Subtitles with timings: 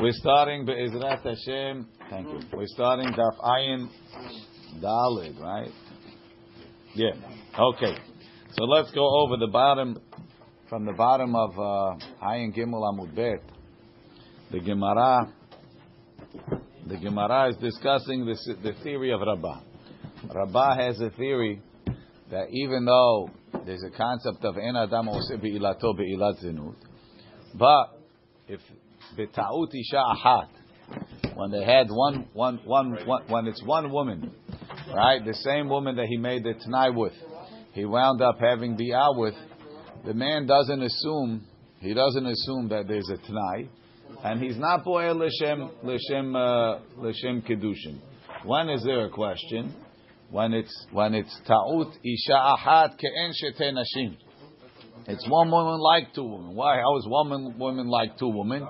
[0.00, 1.86] We're starting Be'ezrat Hashem.
[2.08, 2.40] Thank you.
[2.54, 3.90] We're starting Daf Ayin
[4.82, 5.70] Dalid, right?
[6.94, 7.10] Yeah.
[7.58, 7.98] Okay.
[8.52, 10.00] So let's go over the bottom,
[10.70, 13.42] from the bottom of uh, Ayin Gimel Amud Bet.
[14.50, 15.34] The Gemara,
[16.86, 19.60] the Gemara is discussing this, the theory of Rabbah.
[20.34, 21.60] Rabbah has a theory
[22.30, 23.28] that even though
[23.66, 25.08] there's a concept of En Adam
[25.42, 26.76] Be'ilato Be'ilat Zinut,
[27.54, 28.00] but
[28.48, 28.60] if
[29.16, 30.48] B'ta'ut Isha Ahat,
[31.34, 34.32] when they had one, one, one, one, when it's one woman,
[34.94, 37.12] right, the same woman that he made the Tanai with,
[37.72, 39.34] he wound up having the with,
[40.04, 41.46] the man doesn't assume,
[41.80, 43.68] he doesn't assume that there's a Tanai,
[44.24, 48.00] and he's not Poel L'Shem, L'Shem, uh, L'Shem Kedushin.
[48.44, 49.74] When is there a question?
[50.30, 54.16] When it's, when it's Ta'ut Isha Ahat Ke'en Shete Nashim.
[55.06, 56.54] It's one woman like two women.
[56.54, 56.76] Why?
[56.76, 58.66] How is one woman like two women?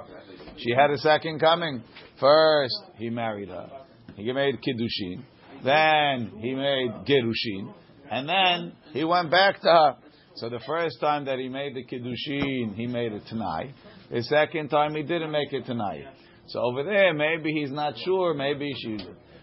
[0.59, 1.83] She had a second coming.
[2.19, 3.69] First, he married her.
[4.17, 5.23] He made kiddushin.
[5.65, 7.73] Then he made gerushin,
[8.11, 9.97] and then he went back to her.
[10.37, 13.73] So the first time that he made the kiddushin, he made it tenai.
[14.11, 16.07] The second time he didn't make it tenai.
[16.47, 18.33] So over there, maybe he's not sure.
[18.35, 18.99] Maybe she,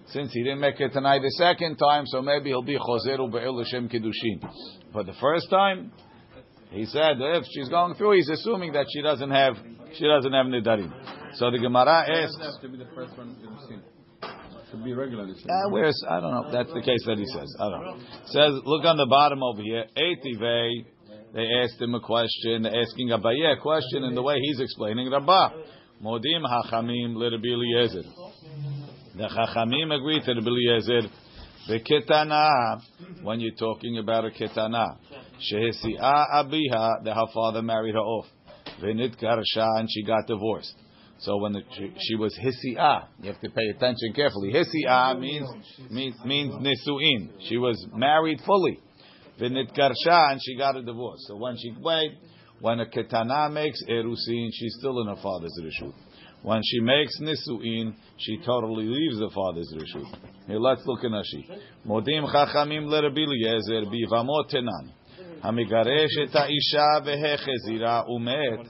[0.07, 3.63] since he didn't make it tenai the second time, so maybe he'll be choseru be'il
[3.63, 4.41] Hashem kiddushin.
[4.91, 5.91] But the first time,
[6.71, 9.55] he said if she's going through, he's assuming that she doesn't have
[9.97, 10.91] she doesn't have nidarim.
[11.35, 12.37] So the Gemara asks.
[12.41, 13.35] Have to be the first one.
[14.71, 15.23] To be regular.
[15.23, 16.51] Uh, where's I don't know.
[16.51, 17.55] That's the case that he says.
[17.59, 17.97] I don't know.
[18.25, 19.85] says look on the bottom over here.
[19.95, 20.85] Eitivei.
[21.33, 22.63] They asked him a question.
[22.63, 25.49] They're asking Abaye a question in the way he's explaining Rabbah.
[26.03, 28.03] Modim hachamim l'Rabbi Eliezer.
[29.15, 31.01] The hachamim agree to Rabbi Eliezer.
[31.67, 32.81] The ketana,
[33.23, 34.97] when you're talking about a ketana,
[35.51, 38.25] shehesi'a abiha, that her father married her off.
[38.81, 40.75] V'nit karsha, and she got divorced.
[41.19, 44.53] So when the, she, she, was hisi'ah, you have to pay attention carefully.
[44.53, 45.49] Hisi'ah means
[45.89, 47.31] means means nisu'in.
[47.47, 48.79] She was married fully.
[49.39, 51.25] V'nit karsha, and she got a divorce.
[51.27, 52.11] So when she wait,
[52.59, 55.93] when a ketana makes erusin, she's still in her father's rishut.
[56.43, 60.19] When she makes nisu'in, she totally leaves the father's rishut.
[60.47, 61.45] Here, let's look in Rashi.
[61.85, 64.91] Modim chachamim l'Rabbi Eliezer bivamot tenan.
[65.43, 68.67] Hamigaresh et ha'isha vehechezira umet.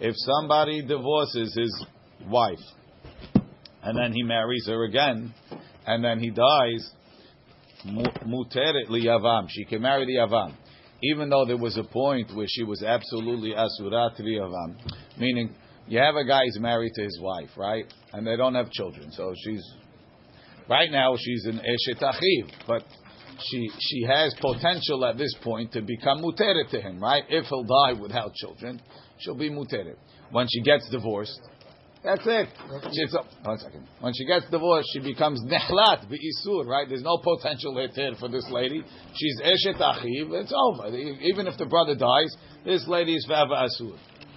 [0.00, 1.86] If somebody divorces his
[2.28, 2.58] wife,
[3.82, 5.32] and then he marries her again,
[5.86, 6.90] and then he dies,
[7.86, 9.46] muteret liyavam.
[9.48, 10.54] She can marry the yavam.
[11.02, 14.76] Even though there was a point where she was absolutely asurat liyavam,
[15.18, 15.54] meaning
[15.86, 17.84] you have a guy who's married to his wife, right?
[18.12, 19.12] And they don't have children.
[19.12, 19.62] So she's,
[20.68, 22.82] right now she's an Eshet Achiv, but
[23.40, 27.24] she, she has potential at this point to become muteret to him, right?
[27.28, 28.80] If he'll die without children,
[29.18, 29.96] she'll be muteret.
[30.30, 31.40] When she gets divorced,
[32.04, 32.48] that's it.
[32.92, 33.88] She's, one second.
[34.00, 36.88] When she gets divorced, she becomes nehlat isur, right?
[36.88, 38.84] There's no potential heter for this lady.
[39.14, 40.32] She's eshet achiv.
[40.40, 40.96] It's over.
[40.96, 43.96] Even if the brother dies, this lady is forever asur.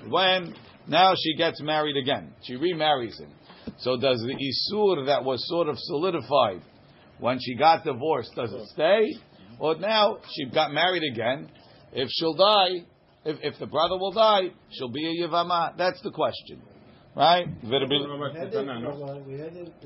[0.10, 0.56] When
[0.88, 2.34] now she gets married again.
[2.42, 3.30] She remarries him.
[3.80, 6.62] So does the Isur that was sort of solidified
[7.20, 9.16] when she got divorced, does it stay?
[9.60, 11.50] Or now she got married again.
[11.92, 12.86] If she'll die,
[13.26, 15.78] if, if the brother will die, she'll be a Yavama.
[15.78, 16.62] That's the question.
[17.16, 17.48] Right?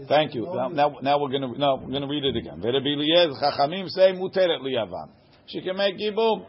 [0.08, 0.46] Thank you.
[0.54, 2.62] Now, now, now we're gonna no, we're gonna read it again.
[2.62, 5.10] Chachamim say muteret liyavam.
[5.48, 6.46] She can make gibum.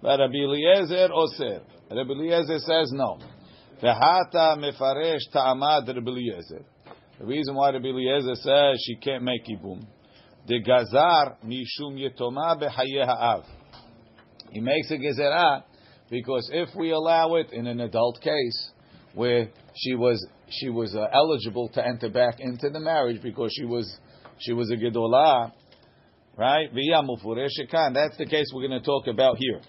[0.00, 1.62] But Rabbi Eliezer oser.
[1.90, 3.18] Rabbi Eliezer says no.
[3.82, 6.64] V'hata mefaresh ta'amad Rabbi Eliezer.
[7.18, 9.84] The reason why Rabbi Eliezer says she can't make ibum.
[10.48, 13.44] The gazar mishum yetoma b'haye ha'av.
[14.50, 15.62] He makes a gezerah
[16.10, 18.70] because if we allow it in an adult case
[19.12, 23.66] where she was she was uh, eligible to enter back into the marriage because she
[23.66, 23.94] was
[24.38, 25.52] she was a gedolah,
[26.38, 26.70] right?
[26.72, 29.60] That's the case we're going to talk about here.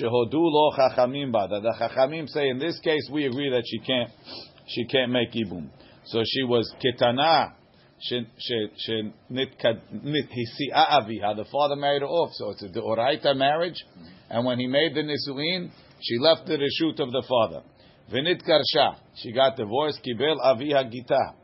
[0.00, 1.60] Shehodu lo chachamim bada.
[1.60, 4.10] The chachamim say in this case we agree that she can't
[4.66, 5.68] she can't make ibum.
[6.06, 7.52] So she was ketana.
[7.98, 8.70] She she
[10.72, 11.36] aviha.
[11.36, 13.82] The father married her off, so it's a deoraita marriage.
[13.90, 14.06] Mm-hmm.
[14.30, 15.70] And when he made the nisuin,
[16.00, 17.62] she left the reshut of the father.
[18.12, 18.96] Vinit karsha.
[19.16, 20.00] She got divorced.
[20.04, 21.34] Kibel aviha gita.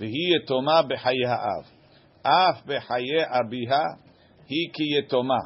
[0.00, 1.64] V'hi yetoma b'chaye ha'av.
[2.24, 3.98] Af b'chaye abiha.
[4.48, 5.38] Hi ki yetoma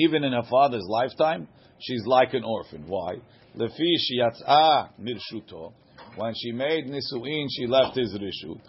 [0.00, 1.48] even in her father's lifetime,
[1.80, 2.84] she's like an orphan.
[2.86, 3.16] Why?
[3.56, 5.72] Lefi shiyatzah mirshuto.
[6.16, 8.60] When she made nisuin, she left his rishut.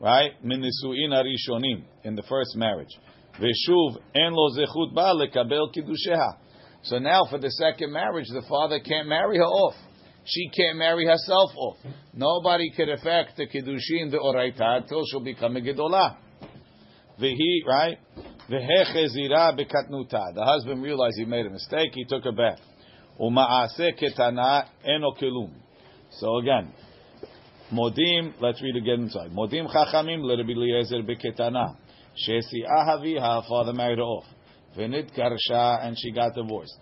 [0.00, 0.32] Right?
[0.42, 2.94] Min nisuin arishonim in the first marriage.
[3.38, 6.36] Veshuv en lo zechut ba lekabel kiddusheha.
[6.82, 9.74] So now for the second marriage, the father can't marry her off.
[10.26, 11.76] she can't marry herself off.
[12.12, 16.16] Nobody could affect the kiddushin the oraita until she'll become a gedolah.
[17.20, 17.98] Vihi, right?
[18.50, 20.34] Bekatnuta.
[20.34, 21.90] The husband realized he made a mistake.
[21.94, 22.58] He took her back.
[23.20, 24.66] Uma'aseh ketana.
[26.10, 26.72] So again,
[27.72, 28.34] modim.
[28.40, 29.30] Let's read again inside.
[29.32, 31.76] Modim chachamim l'Rabbi Eliezer beketana.
[32.26, 33.20] Shesi ahavi.
[33.20, 34.24] Her father married her off.
[34.76, 36.78] V'nit karsha and she got divorced.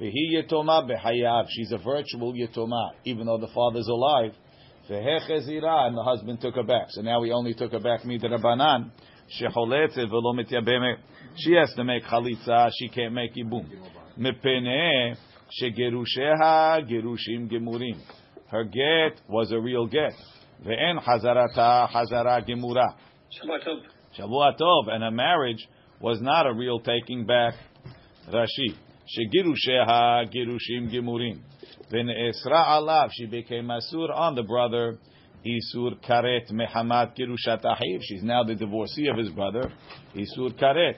[0.00, 1.46] V'hi yetoma b'hayav.
[1.48, 4.32] She's a virtual yetoma, even though the father's alive.
[4.90, 6.86] V'hechezira and the husband took her back.
[6.90, 8.90] So now we only took her back midrabanan.
[9.40, 10.96] Shecholetzet v'lo mityabemet.
[11.36, 12.70] She has to make chalitza.
[12.78, 13.66] She can't make ibum.
[14.18, 15.16] Mepene
[15.60, 18.00] shegerusheha gerushim gemurim.
[18.48, 20.12] Her get was a real get.
[20.64, 22.94] Ve'en hazarata hazara gemura.
[24.16, 24.88] Shavua tov.
[24.88, 25.68] And her marriage
[26.00, 27.54] was not a real taking back.
[28.32, 28.74] Rashi.
[29.06, 31.40] Shegirusheha gerushim gemurim.
[31.92, 33.10] Ve'ne'esra alav.
[33.12, 34.98] She became asur on the brother.
[35.44, 37.98] Isur karet mehamat girushat ahiv.
[38.02, 39.72] She's now the divorcee of his brother.
[40.14, 40.96] Isur karet.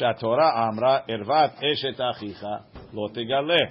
[0.00, 3.70] Shatora amra ervat eshet achicha lo tegaleh.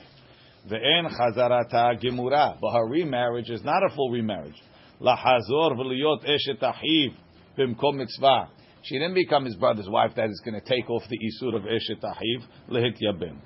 [0.67, 2.57] Ve'en chazarata gemura.
[2.59, 4.61] But her remarriage is not a full remarriage.
[5.01, 7.13] Lahazor v'liyot eshet achiv
[7.57, 8.50] b'mkom mitzvah.
[8.83, 11.63] She didn't become his brother's wife that is going to take off the isur of
[11.63, 13.38] eshet achiv lehit yabim.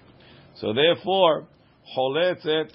[0.55, 1.47] So therefore,
[1.97, 2.71] choletzet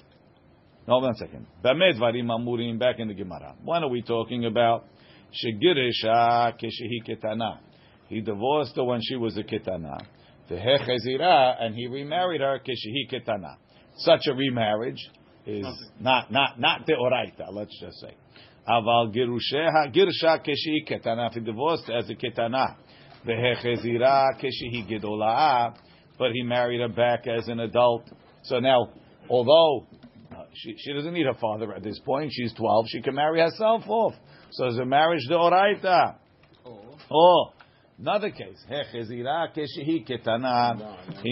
[0.89, 1.45] no, one second.
[1.63, 2.79] Bamed varim amurim.
[2.79, 3.53] Back in the Gemara.
[3.63, 4.85] What are we talking about?
[5.31, 7.59] Shegirisha keshehi ketana.
[8.07, 9.99] He divorced her when she was a ketana.
[10.49, 13.57] Vehechezira, and he remarried her keshehi ketana.
[13.99, 15.09] Such a remarriage
[15.45, 15.65] is
[15.99, 17.51] not not not the oraita.
[17.51, 18.15] Let's just say.
[18.67, 21.27] Aval girusheha girsha keshehi ketana.
[21.29, 22.75] If he divorced as a ketana,
[23.25, 25.75] vehechezira keshehi gedolah.
[26.17, 28.09] But he married her back as an adult.
[28.43, 28.89] So now,
[29.29, 29.87] although
[30.31, 32.31] uh, she, she doesn't need her father at this point.
[32.33, 32.85] She's 12.
[32.89, 34.13] She can marry herself off.
[34.51, 36.15] So it's a marriage de oraita.
[36.65, 36.81] Oh.
[37.11, 37.51] oh.
[37.99, 38.63] Another case.
[38.69, 38.75] He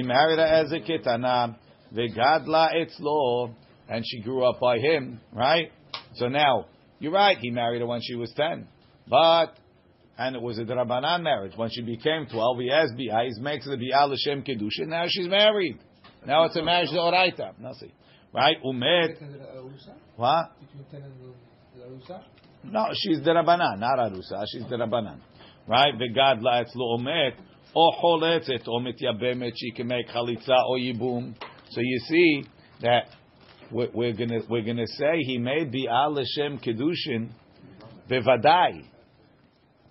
[0.04, 1.56] married her as a ketana.
[1.94, 3.54] Vegadla etzlo.
[3.90, 5.72] And she grew up by him, right?
[6.16, 6.66] So now,
[7.00, 8.68] you're right, he married her when she was 10.
[9.08, 9.54] But,
[10.18, 11.54] and it was a drabanan marriage.
[11.56, 13.28] When she became 12, he has bi'ah.
[13.28, 14.88] He makes the bi'ah l'shem kedusha.
[14.88, 15.80] Now she's married.
[16.26, 17.58] Now it's a marriage de oraita.
[17.60, 17.94] Nothing.
[18.34, 18.58] Right?
[18.62, 19.22] Umet.
[20.18, 20.52] What?
[22.66, 24.44] No, she's the Rabbanan, not Arusa.
[24.52, 25.20] She's the Rabbanan.
[25.66, 25.94] Right?
[25.94, 27.36] V'gad la'etzlo umet.
[27.74, 31.36] O choletzet, o mityabemet, she can make chalitza o yibum.
[31.72, 32.44] So you see
[32.82, 33.08] that
[33.72, 37.30] we're, we're gonna we're gonna say he made the al Hashem kedushin
[38.10, 38.86] bevadai,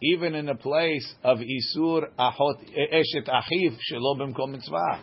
[0.03, 5.03] even in a place of isur ahot eshet achiv shelo b'mkom mitzvah.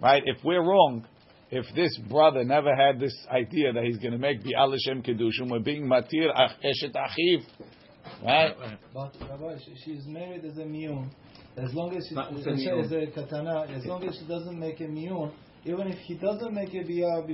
[0.00, 0.22] Right?
[0.24, 1.06] If we're wrong,
[1.50, 5.50] if this brother never had this idea that he's going to make the Alishem Kedushim,
[5.50, 7.44] we're being matir eshet achiv,
[8.24, 8.54] right?
[8.94, 11.10] But Rabbi, she's married as a miyun.
[11.56, 15.32] As long as she as a katana, as long as she doesn't make a miyun,
[15.64, 17.26] even if he doesn't make a biyah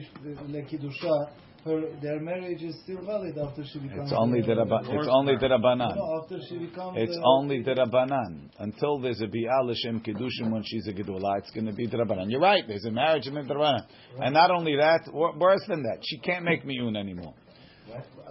[0.48, 1.30] lekidusha,
[1.64, 4.10] her their marriage is still valid after she becomes.
[4.10, 5.96] It's only the rabba, It's only the rabbanan.
[5.96, 6.98] No, after she becomes.
[6.98, 8.50] It's only the rabbanan.
[8.58, 11.96] Until there's a bi'al l'shem kedushin when she's a gedula, it's going to be the
[11.96, 12.30] rabbanan.
[12.30, 12.64] You're right.
[12.66, 13.86] There's a marriage in the rabbanan,
[14.18, 17.34] and not only that, worse than that, she can't make miyun anymore.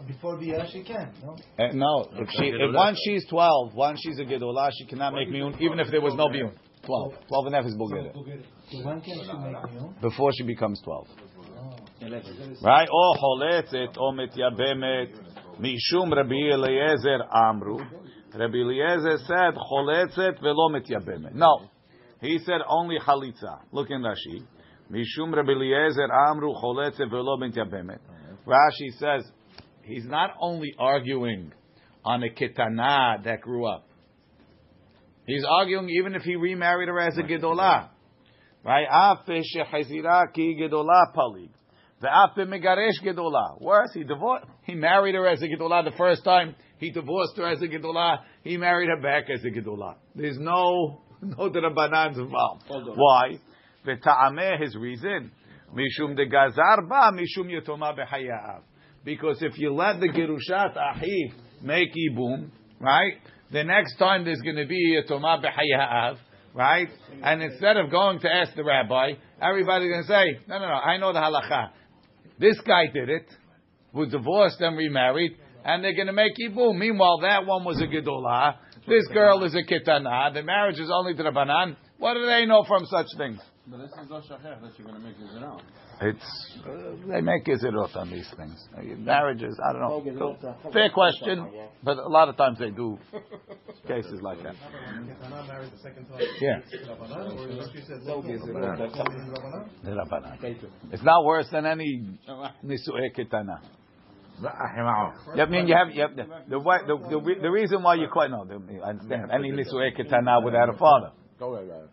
[0.08, 1.12] Before biyah, she can.
[1.24, 1.38] No.
[1.58, 2.08] Uh, no.
[2.14, 5.80] If she, if once she's twelve, once she's a gedula, she cannot make miyun, even
[5.80, 6.54] if there was no miyun.
[6.86, 7.14] 12.
[7.30, 8.12] 12 and a half is Bulgaria.
[8.74, 10.02] So when can she make miyun?
[10.02, 11.08] Before she becomes 12.
[12.64, 12.90] Right?
[12.92, 15.14] Oh, or choletzet or mityabemet
[15.60, 17.78] mishum Rabbi Eliezer amru.
[18.34, 21.36] Rabbi Eliezer said choletzet velo mityabemet.
[21.36, 21.70] No,
[22.20, 23.60] he said only chalitza.
[23.72, 24.44] Look in Rashi.
[24.92, 28.00] Mishum Rabbi Eliezer amru choletzet velo mityabemet.
[28.48, 29.30] Rashi says
[29.84, 31.54] he's not only arguing
[32.04, 33.88] on a ketana that grew up.
[35.28, 37.90] He's arguing even if he remarried her as a gedolah.
[38.64, 38.88] Right?
[38.88, 41.50] Afe shechazira ki gedolah palig.
[42.02, 43.62] megaresh gedolah.
[43.62, 44.46] Worse, he divorced.
[44.64, 46.56] He married her as a gedolah the first time.
[46.78, 48.20] He divorced her as a gedolah.
[48.44, 49.96] He married her back as a gedolah.
[50.16, 52.64] There's no no drabanans involved.
[52.70, 53.40] Why?
[53.86, 55.32] V'ta'ameh his reason.
[55.74, 58.62] Mishum de gazar ba mishum yetoma b'hayav.
[59.04, 63.14] Because if you let the gerushat ahiv make ibum, right?
[63.52, 66.18] The next time there's going to be a tomah b'hayav,
[66.54, 66.90] right?
[67.24, 70.74] And instead of going to ask the rabbi, everybody's going to say, no, no, no,
[70.74, 71.70] I know the halacha.
[72.40, 73.26] This guy did it,
[73.94, 76.78] was divorced and remarried, and they're going to make ibum.
[76.78, 78.56] Meanwhile, that one was a gedolah.
[78.88, 80.34] This girl is a kitana.
[80.34, 81.78] The marriage is only to the banan.
[82.00, 83.40] What do they know from such things?
[83.66, 85.58] But this is not shachach that you're going to make a zina.
[86.02, 88.68] It's uh, they make gizerot on these things.
[88.98, 90.36] Marriages, I don't know.
[90.74, 91.48] Fair question,
[91.82, 92.98] but a lot of times they do
[93.88, 94.56] cases like that.
[96.42, 96.60] Yeah.
[99.84, 100.42] The Rabbanan.
[100.92, 102.02] It's not worse than any
[102.66, 103.60] nisu'e ketana.
[105.40, 108.08] I mean, you have, you have the, the, way- the, the, the reason why you
[108.12, 111.12] quite know, the, I understand, any nisu'e ketana without a father.
[111.40, 111.90] Go ahead, guys.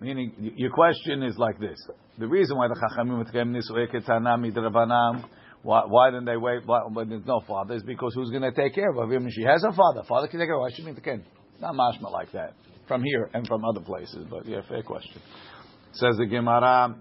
[0.00, 1.78] Meaning, your question is like this:
[2.18, 5.24] the reason why the chachamim mitkem nisu'e ketana midrabanam,
[5.62, 6.66] why, why didn't they wait?
[6.66, 9.02] Why, when there's no father, is because who's going to take care of her?
[9.02, 10.02] I mean, she has a father.
[10.06, 10.62] Father can take care of her.
[10.62, 11.20] Why shouldn't he take
[11.60, 12.54] not mashma like that
[12.86, 14.26] from here and from other places.
[14.28, 15.20] But yeah, fair question.
[15.92, 16.96] Says the Gemara,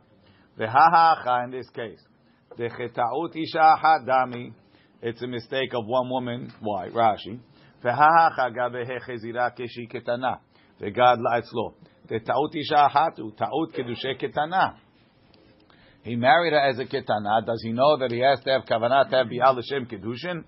[0.60, 2.00] v'hahacha in this case,
[2.58, 4.54] the cheta'ut isha hadami.
[5.02, 6.54] It's a mistake of one woman.
[6.62, 6.88] Why?
[6.88, 7.40] Rashi.
[7.82, 10.40] The V'hahacha gabehe chezira keshi ketana.
[10.80, 11.74] V'gad la'etzlo.
[12.10, 13.36] The ta'ut isha hatu.
[13.38, 14.76] Ta'ut kedushe ketana.
[16.04, 17.46] He married her as a ketana.
[17.46, 20.44] Does he know that he has to have kavanah to have bi'al l'shem kedushin?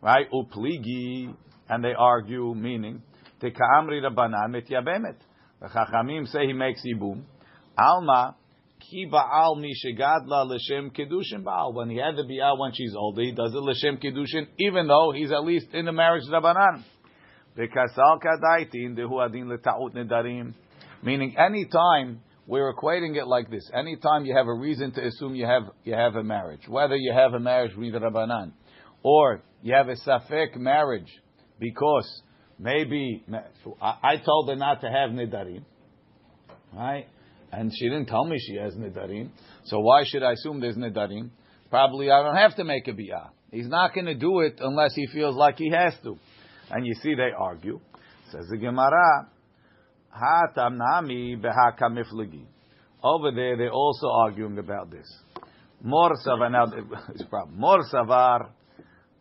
[0.00, 0.26] Right?
[0.32, 1.34] Upligi.
[1.68, 3.02] And they argue, meaning,
[3.40, 5.16] the ka'amri rabbanan mityabemet.
[5.60, 7.22] The chachamim say he makes ibum.
[7.78, 8.34] Alma,
[8.80, 11.74] ki ba'al mi shegadla l'shem kedushin ba'al.
[11.74, 15.12] When he had the bi'al when she's older, he does it l'shem kedushin, even though
[15.14, 16.82] he's at least in the marriage rabbanan.
[17.56, 20.54] V'kasal kadaitin dehu adin l'ta'ut nedarim.
[21.02, 23.70] Meaning, any time we're equating it like this.
[23.72, 27.12] Anytime you have a reason to assume you have you have a marriage, whether you
[27.12, 28.52] have a marriage with Rabbanan,
[29.04, 31.10] or you have a safek marriage
[31.60, 32.22] because
[32.58, 33.24] maybe
[33.80, 35.64] I told her not to have nidarim,
[36.74, 37.06] right?
[37.52, 39.30] And she didn't tell me she has nidarim,
[39.66, 41.30] so why should I assume there's nidarim?
[41.70, 43.30] Probably I don't have to make a bi'ah.
[43.52, 46.18] He's not going to do it unless he feels like he has to.
[46.70, 47.80] And you see, they argue.
[48.32, 49.28] Says the Gemara,
[50.12, 52.44] Nami miflagi.
[53.02, 55.06] Over there, they're also arguing about this.
[55.82, 58.50] Mor savar.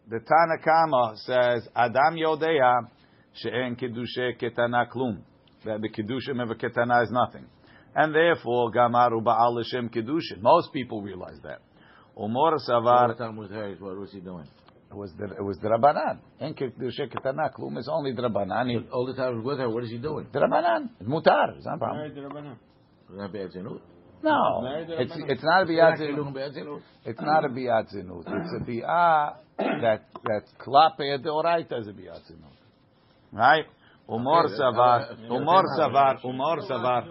[0.10, 2.90] The Tanakama says Adam Yodeya
[3.34, 5.20] she'en kedushe ketana klum.
[5.66, 7.46] That the kedushim of a ketana is nothing,
[7.96, 10.42] and therefore gamaru ba'al l'shem kedushin.
[10.42, 11.62] Most people realize that.
[12.18, 13.16] Umor savar.
[13.80, 14.48] what was he doing?
[14.92, 16.20] It was the it was the Rabbanan.
[16.40, 18.92] En kedushe ketana klum is only the Rabbanan.
[18.92, 20.28] All the time was with her, what is he doing?
[20.34, 20.90] The Rabbanan.
[21.00, 21.56] It's mutar.
[21.58, 21.98] It's not a problem.
[21.98, 22.56] Married the Rabbanan.
[23.12, 23.50] Not bad.
[24.22, 26.82] No, it's it's not a biyat zinut.
[27.06, 28.26] It's not a biyat zinut.
[28.28, 32.58] It's a biyah that that klape deoraita is a biyat zinut,
[33.32, 33.66] right?
[34.10, 37.08] Umor Okay, savar, umor savar, umor savar,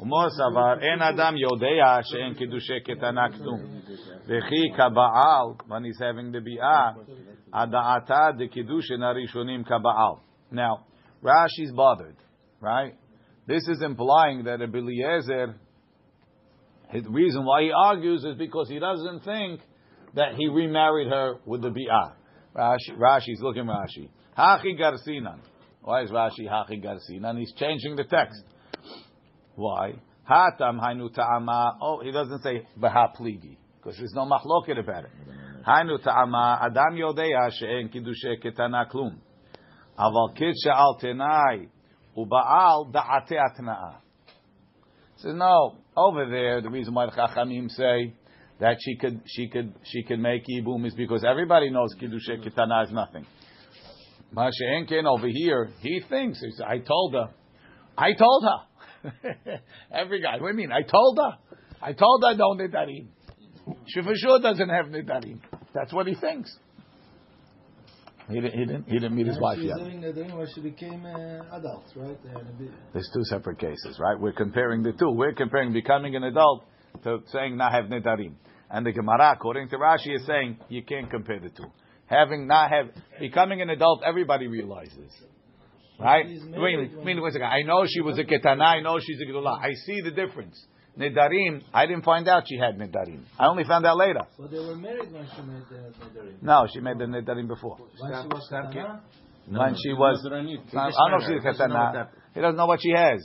[0.00, 0.82] umor savar.
[0.82, 3.82] En adam yodea she'en kiddushe ketana ktum.
[4.28, 6.94] V'chi kaba'al when he's having the biyah
[7.52, 10.20] adaata de kiddushin arishonim kaba'al.
[10.52, 10.86] Now
[11.22, 12.16] Rashi's bothered,
[12.60, 12.94] right?
[13.48, 15.56] This is implying that Rabbi Eliezer
[16.92, 19.60] his reason why he argues is because he doesn't think
[20.14, 22.12] that he remarried her with the bi'ah.
[22.54, 24.10] Rashi, Rashi's looking at Rashi.
[24.36, 25.38] Hachi garsinan.
[25.82, 27.38] Why is Rashi hachi garsinan?
[27.38, 28.42] He's changing the text.
[29.56, 29.94] Why?
[30.28, 31.78] Hatam hainu ta'ama.
[31.80, 35.10] Oh, he doesn't say beha pligi because there's no machloket about it.
[35.66, 39.16] Hainu ta'ama adam yodeya she'en kiddushe ketana klum.
[39.98, 41.68] Aval kid she'al tenai
[42.16, 43.96] uba'al da'ate atna'a.
[45.16, 48.14] So no, over there, the reason why the Chachamim say
[48.60, 52.86] that she could, she could, she could make ibum is because everybody knows kiddushe Ketana
[52.86, 53.26] is nothing.
[54.34, 57.30] Masha'enken over here, he thinks, he says, I told her,
[57.96, 59.60] I told her.
[59.92, 60.72] Every guy, what do you mean?
[60.72, 63.08] I told her, I told her no nidarim.
[63.86, 65.40] She for sure doesn't have nidarim.
[65.74, 66.56] That's what he thinks.
[68.28, 69.78] He didn't, he didn't, he didn't meet his wife yet.
[69.78, 72.16] having Nadarim when she became uh, adult, right?
[72.92, 74.18] There's two separate cases, right?
[74.18, 75.10] We're comparing the two.
[75.10, 76.64] We're comparing becoming an adult
[77.02, 78.34] to saying not have nidarim.
[78.70, 81.70] And the Gemara, according to Rashi, is saying you can't compare the two.
[82.12, 82.86] Having not have
[83.18, 85.10] becoming an adult, everybody realizes,
[85.98, 86.26] right?
[86.28, 87.46] She's Wait, wait, wait a second.
[87.46, 88.64] I know she was a ketana.
[88.64, 89.58] I know she's a gedula.
[89.58, 90.62] I see the difference.
[90.98, 93.22] Nidarim, I didn't find out she had nidarim.
[93.38, 94.26] I only found out later.
[94.38, 96.42] But they were married when she made the Nadarim.
[96.42, 97.78] No, she made the nidarim before.
[97.78, 99.00] When she was Katana,
[99.48, 102.08] When she was, What I don't know if she's a ketana.
[102.34, 103.20] He doesn't know what she has.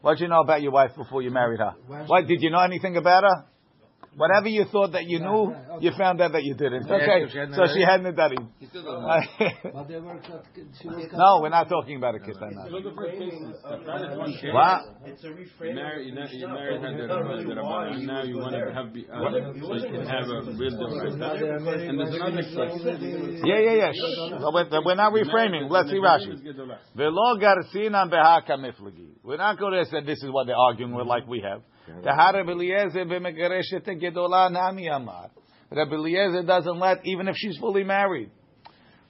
[0.00, 1.74] What did you know about your wife before you married her?
[1.88, 3.44] When What did you know anything about her?
[4.20, 5.84] Whatever you thought that you knew, right, okay.
[5.86, 6.84] you found out that you didn't.
[6.86, 7.20] Yeah, Okay,
[7.56, 8.48] so she had nedarim.
[8.60, 9.00] He know.
[9.72, 10.44] But they were cut,
[10.76, 12.68] she was cut no, we're not talking about a kitana.
[12.70, 13.56] Look at first cases.
[13.64, 14.52] The fact is one case.
[14.52, 14.80] What?
[15.08, 15.74] It's a You reframing.
[15.74, 16.52] married, you, of you Mishnah.
[16.52, 18.00] married had You the don't really the want rabbanon.
[18.00, 20.84] you Now you want to have be uh, so you can have a real Now
[20.84, 21.40] difference.
[21.40, 23.92] they are married And there's another Shlomo Yeah, yeah, yeah.
[24.52, 25.70] We're, we're not reframing.
[25.72, 26.36] Let's see Rashi.
[26.94, 29.16] Velo garsinan behaka miflagi.
[29.24, 31.62] We're not going to say this is what they're arguing with, like we have.
[32.02, 35.30] The Rabbi Eliezer b'megareshet gedola nami amar.
[35.70, 38.30] Rabbi Eliezer doesn't let even if she's fully married.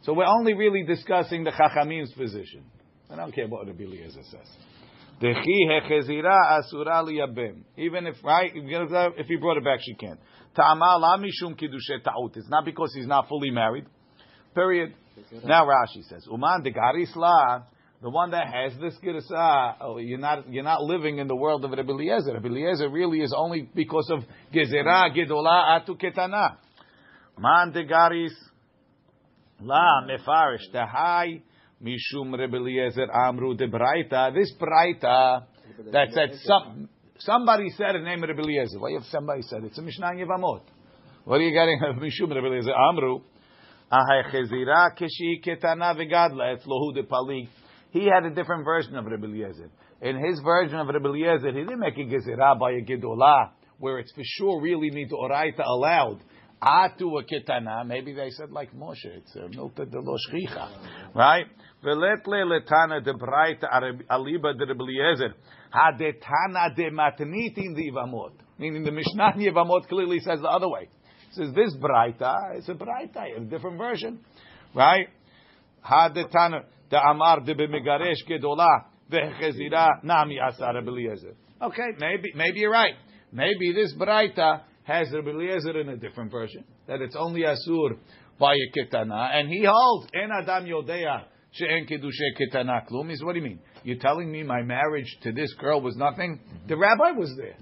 [0.03, 2.65] So we're only really discussing the Chachamim's position.
[3.11, 4.49] I don't care what Rabbi Eliezer says.
[5.21, 7.63] Dechi hechezira asura liyabim.
[7.77, 10.19] Even if right, if he brought it back, she can't.
[10.57, 12.37] Ta'ama la mishum ta'ut.
[12.37, 13.85] It's not because he's not fully married.
[14.55, 14.95] Period.
[15.45, 17.65] Now Rashi says, Uman de garisla,
[18.03, 21.37] the one that has this girsa, uh, oh, you're not you're not living in the
[21.37, 22.33] world of Rabbi Eliezer.
[22.33, 24.21] Rabbi Eliezer really is only because of
[24.55, 26.57] gezerah gedola atu ketana.
[27.39, 28.33] Man degaris
[29.61, 31.43] la mefarish tahai
[31.83, 34.33] mishum Rabbi Eliezer amru de braita.
[34.33, 35.45] This braita
[35.93, 36.89] that said some
[37.19, 38.79] somebody said the name Rabbi Eliezer.
[38.79, 39.67] Why if somebody said it?
[39.67, 40.63] it's a Mishnah Yevamot?
[41.25, 43.21] What are you getting mishum Rabbi Eliezer amru?
[43.93, 47.49] Ahai kishi ketana v'gadla etzlohu de palik.
[47.91, 49.71] He had a different version of Rabbi Eliezer.
[50.01, 53.99] In his version of Rabbi Eliezer, he didn't make a gezerah by a gedolah, where
[53.99, 56.21] it's for sure really need to oraita allowed.
[56.63, 57.87] Atu a ketana.
[57.87, 59.05] Maybe they said like Moshe.
[59.05, 61.47] It's uh, a milta de lo shchicha, right?
[61.83, 63.65] Veletle letana de braita
[64.11, 65.35] aliba de Rabbi Eliezer.
[65.75, 68.33] Hadetana de matnitin the Yivamot.
[68.59, 70.83] Meaning the Mishnah in Yivamot clearly says the other way.
[70.83, 74.21] It says this braita, it's a braita, a different version,
[74.75, 75.09] right?
[75.83, 78.69] Hadetana de amar de b'megaresh gedola
[79.11, 81.35] vechezira nami asar Eliezer.
[81.63, 82.95] Okay, maybe maybe you're right.
[83.33, 87.97] Maybe this braita has Rabbi Eliezer in a different version that it's only asur
[88.39, 93.11] by a ketana, and he holds en adam yodea she'en kedushe ketana klum.
[93.13, 93.61] Is what do you mean?
[93.85, 96.41] You're telling me my marriage to this girl was nothing?
[96.67, 97.57] The rabbi was there.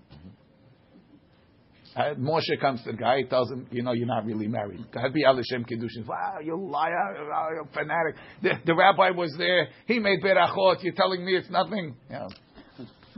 [1.96, 4.84] Uh, Moshe comes to the guy, tells him, you know, you're not really married.
[5.12, 6.06] Be Alishem Kiddushin.
[6.06, 7.16] Wow, you liar,
[7.54, 8.16] you fanatic.
[8.42, 11.96] The, the rabbi was there, he made berachot, you're telling me it's nothing?
[12.10, 12.28] You.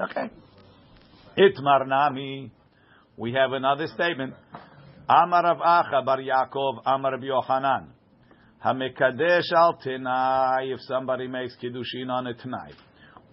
[0.00, 0.30] Okay.
[1.36, 2.52] Itmar nami.
[3.16, 4.34] We have another statement.
[5.08, 7.88] Amar Rav Acha bar Yaakov, Amar Rav Yochanan.
[8.64, 12.72] Hamekadesh al tenai, if somebody makes kiddushin on a tenai.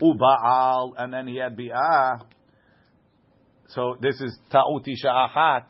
[0.01, 2.19] Ubaal, and then he had bi'ah.
[3.69, 5.65] So this is ta'uti sha'achat.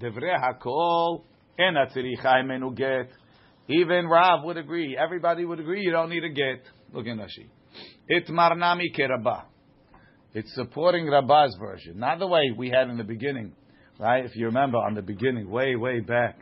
[0.00, 1.24] Devrei hakol,
[1.58, 3.10] en atziricha imenu get.
[3.68, 4.96] Even Rav would agree.
[4.96, 6.62] Everybody would agree you don't need a get.
[6.92, 7.48] Look in Rashi.
[8.10, 9.44] Itmar nami kerabah.
[10.32, 13.52] It's supporting Rabbah's version, not the way we had in the beginning,
[13.98, 14.24] right?
[14.24, 16.38] If you remember on the beginning, way, way back,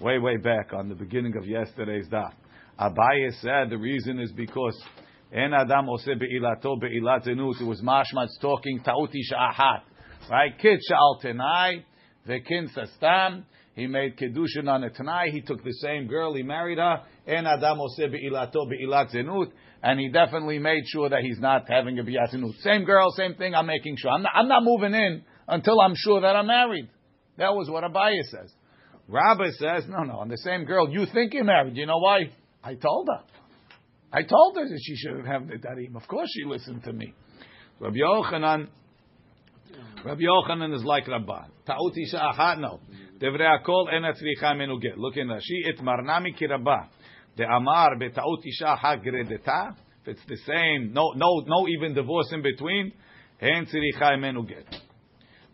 [0.00, 2.32] way, way back on the beginning of yesterday's daf,
[2.78, 4.80] Abaye said the reason is because
[5.32, 7.60] En Adam ose be'ilato Be'ilatzenut.
[7.60, 9.82] It was mashmatz talking ta'uti sha'ahat,
[10.30, 10.56] right?
[10.58, 11.84] Kid sha'al tenai,
[12.28, 13.44] vekin sastam.
[13.74, 15.30] He made kedushin on a tenai.
[15.30, 17.02] He took the same girl, he married her.
[17.26, 19.50] En Adam ose be'ilato be'ilat zenut.
[19.82, 22.56] And he definitely made sure that he's not having a biyatinut.
[22.60, 23.54] Same girl, same thing.
[23.54, 24.10] I'm making sure.
[24.10, 26.88] I'm not, I'm not moving in until I'm sure that I'm married.
[27.36, 28.52] That was what Abaye says.
[29.08, 30.88] Rabbi says, no, no, on the same girl.
[30.90, 31.76] You think you're married.
[31.76, 32.30] You know why?
[32.64, 33.22] I told her.
[34.12, 35.94] I told her that she shouldn't have the darim.
[35.94, 37.14] Of course she listened to me.
[37.78, 38.68] Rabbi Yochanan,
[40.04, 41.48] Rabbi Yochanan is like Rabban.
[41.66, 42.80] Ta'uti sha'achat, no.
[43.20, 44.96] Devrei akol en atzricha menuget.
[44.96, 46.88] Look in Rashi, et marnami ki Rabbah.
[47.36, 49.74] The Amar beta'ut isha hagredeta.
[50.02, 52.92] If it's the same, no, no, no, even divorce in between.
[53.38, 54.66] Hen tziricha imenu get.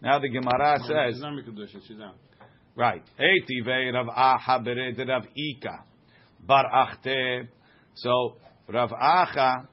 [0.00, 2.16] Now the Gemara says, She's not Mikudush, she's out.
[2.76, 3.02] right?
[3.18, 5.84] Eitive Rav Acha bered Rav Ika
[6.46, 7.48] bar Achte.
[7.94, 8.36] So
[8.68, 9.66] Rav Acha,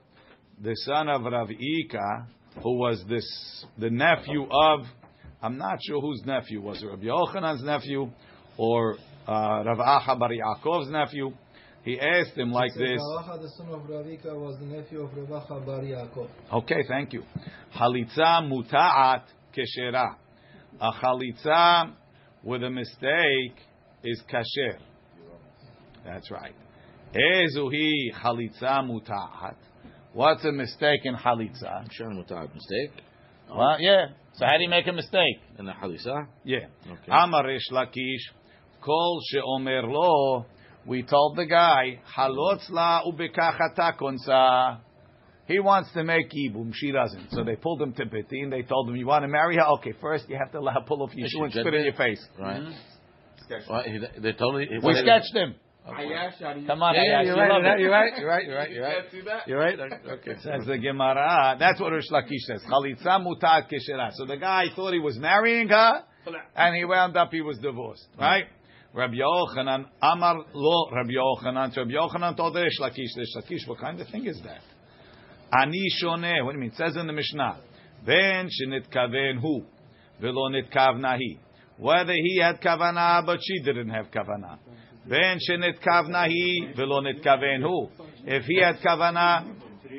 [0.60, 2.26] the son of Rav Ika,
[2.62, 4.80] who was this the nephew of,
[5.42, 8.10] I'm not sure whose nephew was it, Rav Yochanan's nephew
[8.56, 11.32] or uh, Rav Acha bar Yaakov's nephew.
[11.82, 13.00] He asked him like this.
[13.00, 16.28] The son of Ravika, was the nephew of Ravacha bar Yaakov.
[16.52, 17.22] Okay, thank you.
[17.74, 19.22] Halitza muta'at
[19.56, 20.16] keshera.
[20.80, 21.94] A chalitza
[22.44, 23.56] with a mistake
[24.04, 24.78] is kasher.
[26.04, 26.54] That's right.
[27.14, 29.56] Ezuhi chalitza muta'at.
[30.12, 31.90] What's a mistake in chalitza?
[31.92, 33.02] Shan mutad mistake.
[33.48, 34.06] Well, yeah.
[34.34, 35.40] So how do you make a mistake?
[35.58, 36.26] In the halisa.
[36.44, 36.66] Yeah.
[36.86, 37.10] Okay.
[37.10, 38.22] Amar Rish Lakish,
[38.80, 40.46] kol she'omer lo.
[40.86, 44.78] We told the guy, halotz la ubekach ata konsa.
[45.46, 47.30] He wants to make ibum, She doesn't.
[47.32, 49.64] So they pulled him to Biti and they told him, you want to marry her?
[49.78, 51.92] Okay, first you have to let her pull off your shoe and spit in your
[51.94, 52.24] face.
[52.38, 52.60] Right.
[52.60, 53.72] Mm-hmm.
[53.72, 54.68] Well, he, they totally.
[54.80, 55.56] We sketched him.
[55.86, 58.06] Come on, Yeah, Ayash, you're you right, you're right.
[58.18, 58.46] You're right.
[58.46, 58.70] You're right.
[58.70, 59.04] You're right.
[59.10, 59.48] see that?
[59.48, 59.78] You're right.
[59.78, 60.34] Okay.
[60.42, 61.56] Says the Gemara.
[61.58, 62.62] That's what Rish Lakish says.
[62.70, 64.10] Chalitza mutat kishera.
[64.12, 66.04] So the guy thought he was marrying her,
[66.54, 68.06] and he wound up he was divorced.
[68.12, 68.22] Mm-hmm.
[68.22, 68.44] Right?
[68.92, 71.74] Rabbi Yochanan Amar lo Rabbi Yochanan.
[71.76, 73.16] Rabbi Yochanan told Rish Lakish.
[73.16, 74.60] Rish Lakish, what kind of thing is that?
[75.52, 76.44] Ani shoneh.
[76.44, 76.70] What do you mean?
[76.70, 77.58] It says in the Mishnah.
[78.06, 79.64] Then shenitkaven hu,
[80.20, 81.40] velo nitkavna hi.
[81.78, 84.58] Whether he had kavana, but she didn't have kavana.
[85.10, 87.88] Then shenitkavna hi, velo nitkaven hu.
[88.24, 89.44] If he had kavana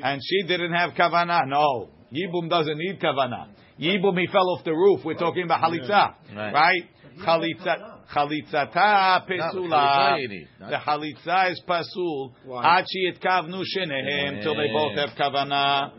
[0.02, 1.90] and she didn't have kavana, no.
[2.10, 3.48] Yibum doesn't need kavana.
[3.78, 5.04] Yibum, he fell off the roof.
[5.04, 6.52] We're talking about halitza, Right.
[6.54, 6.84] right?
[7.18, 7.90] Chalitza.
[8.10, 9.70] Chalitzata pesula.
[9.70, 12.32] chalitza you need, not- The chalitza is pasul.
[12.44, 12.78] Why?
[12.78, 15.90] Ad sheyitkavnu shenehem till they both have kavana.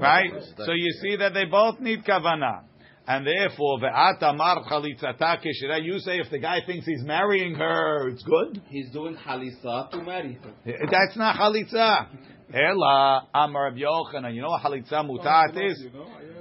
[0.00, 0.32] Right?
[0.56, 2.62] So you see that they both need kavana.
[3.06, 8.08] And therefore, ve'at amar chalitzata keshira, you say if the guy thinks he's marrying her,
[8.08, 8.60] it's good?
[8.68, 10.50] He's doing halisa to marry her.
[10.70, 12.06] Eh, that's not chalitza.
[12.52, 14.34] Ela amar Rabbi Yochanan.
[14.34, 15.86] You know what chalitza mutat is?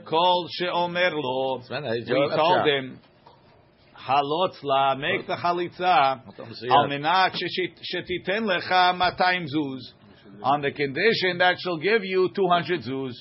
[0.05, 1.61] Called she'omer lo.
[1.69, 2.67] Man, I- We that's told right.
[2.67, 2.99] him,
[3.97, 6.21] halotzla, make the chalitza,
[6.69, 9.81] al menat sheshit- shetiten lecha matayim zuz,
[10.43, 13.13] on the condition that she'll give you 200 zuz.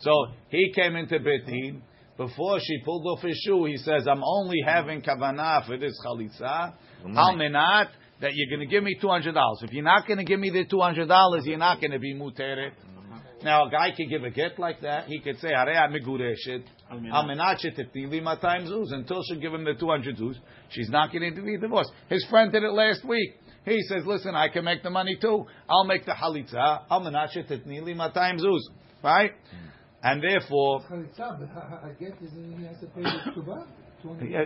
[0.00, 1.80] So he came into Betin.
[2.16, 6.74] Before she pulled off his shoe, he says, I'm only having kavanah for this chalitza.
[7.04, 7.18] Mm-hmm.
[7.18, 7.88] Al menat,
[8.20, 9.34] that you're going to give me $200.
[9.62, 12.70] If you're not going to give me the $200, you're not going to be muteret.
[12.70, 13.44] Mm-hmm.
[13.44, 15.06] Now, a guy can give a get like that.
[15.08, 16.62] He could say, Hare migureshet.
[16.90, 18.92] Al menat shetetni li matayim zuz.
[18.92, 20.36] Until she give him the 200 zuz,
[20.70, 21.90] she's not going to be divorced.
[22.08, 23.34] His friend did it last week.
[23.64, 25.46] He says, listen, I can make the money too.
[25.68, 26.84] I'll make the halitza.
[26.88, 28.60] Al menat shetetni li matayim zuz.
[29.02, 29.32] Right?
[29.32, 29.63] Mm-hmm.
[30.04, 33.64] And therefore, Chalitza, but ha- ha- I get is he has to pay the tuba.
[34.20, 34.36] he,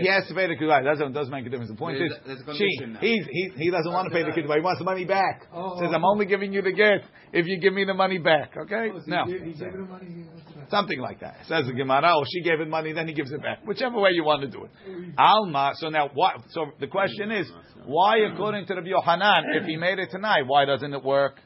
[0.00, 0.84] he has to pay the kiddush.
[0.84, 1.70] Doesn't doesn't make a difference.
[1.70, 2.68] The point There's is, there's she,
[3.00, 4.54] he's, he he doesn't want to pay the kiddush.
[4.54, 5.48] He wants the money back.
[5.52, 5.80] Oh, oh.
[5.80, 6.12] Says, oh, I'm oh.
[6.12, 8.52] only giving you the gift if you give me the money back.
[8.56, 8.94] Okay?
[8.94, 10.06] Oh, so no, he gave, he gave her money.
[10.06, 10.70] He wants it back.
[10.70, 11.34] something like that.
[11.48, 12.14] Says the Gemara.
[12.16, 13.66] Or she gave him money, then he gives it back.
[13.66, 14.70] Whichever way you want to do it.
[15.18, 15.72] Oh, Alma.
[15.78, 16.34] So now, what?
[16.50, 17.50] So the question is,
[17.86, 21.40] why, according to Rabbi Yohanan, if he made it tenai, why doesn't it work?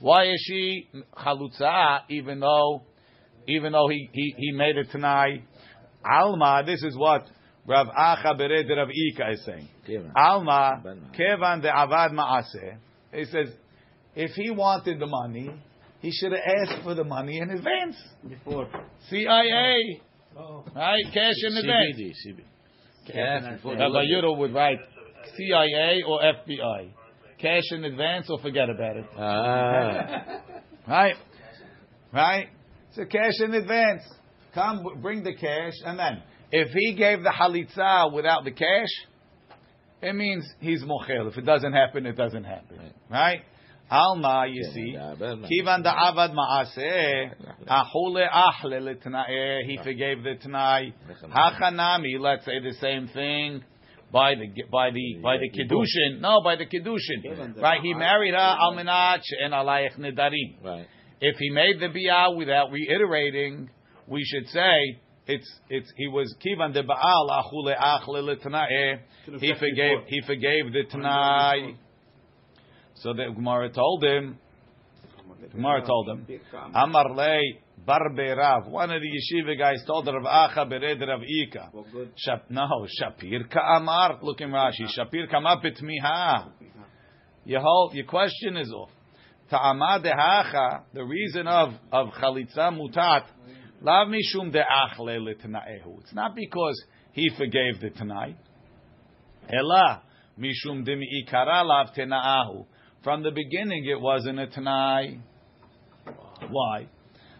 [0.00, 2.84] Why is she chalutza even though,
[3.46, 5.42] even though he he, he made it tenai?
[6.04, 6.62] Alma.
[6.64, 7.26] This is what
[7.66, 9.68] Rav Acha Bered Rav Ika is saying.
[9.86, 10.12] Kevin.
[10.16, 10.82] Alma
[11.16, 12.78] kevan de avad maaseh.
[13.12, 13.48] He says,
[14.14, 15.50] if he wanted the money,
[16.00, 17.96] he should have asked for the money in advance.
[18.26, 18.68] Before.
[19.08, 20.00] CIA,
[20.38, 21.02] Oh, right?
[21.12, 21.96] Cash in advance.
[21.96, 23.12] CBD, CBD.
[23.12, 24.04] Cash before Rabbi
[24.38, 24.78] would write
[25.36, 26.90] CIA or FBI.
[27.38, 29.06] Cash in advance or forget about it.
[29.18, 30.42] Ah.
[30.86, 31.16] Right?
[32.12, 32.48] Right?
[32.92, 34.02] So cash in advance.
[34.54, 38.88] Come, bring the cash, and then if he gave the halitza without the cash,
[40.02, 41.30] it means he's mochel.
[41.30, 42.92] If it doesn't happen, it doesn't happen.
[43.08, 43.42] Right?
[43.90, 44.96] Alma, you see.
[44.96, 47.32] Kivan da avad maaseh,
[47.68, 50.92] ahule ahle letnaeh, he forgave the t'nai.
[51.28, 53.62] Hachanami, let's say the same thing
[54.12, 56.20] by the by the by the kiddushin.
[56.20, 57.60] No, by the kiddushin.
[57.60, 57.80] Right?
[57.82, 60.64] He married her al menat and alayich nedarim.
[60.64, 60.86] Right.
[61.20, 63.68] If he made the biyah without reiterating,
[64.06, 69.00] we should say it's it's he was kivan de baal achule achle.
[69.38, 71.76] He forgave he forgave the t'nai.
[72.94, 74.38] So the Gemara told him.
[75.52, 76.26] Gemara told him.
[76.74, 78.66] Amar lei barbe Rav.
[78.66, 81.70] One of the yeshiva guys told Rav Acha bered Rav Ika.
[82.16, 82.66] Shap, no,
[83.00, 84.18] Shapir ka'amar.
[84.22, 84.86] Look in Rashi.
[84.98, 86.50] Shapir kama betmiha.
[87.44, 88.90] Your whole your question is off.
[89.50, 90.82] Ta'amad dehacha.
[90.94, 93.24] The reason of of chalitza mutat.
[93.82, 96.00] Lav mishum de'achle letnaehu.
[96.00, 96.80] It's not because
[97.12, 98.36] he forgave the tanai.
[99.48, 100.02] Ela
[100.38, 102.66] mishum demi'ikara lav tena'ahu.
[103.02, 105.18] From the beginning, it wasn't a tanai.
[106.48, 106.86] Why?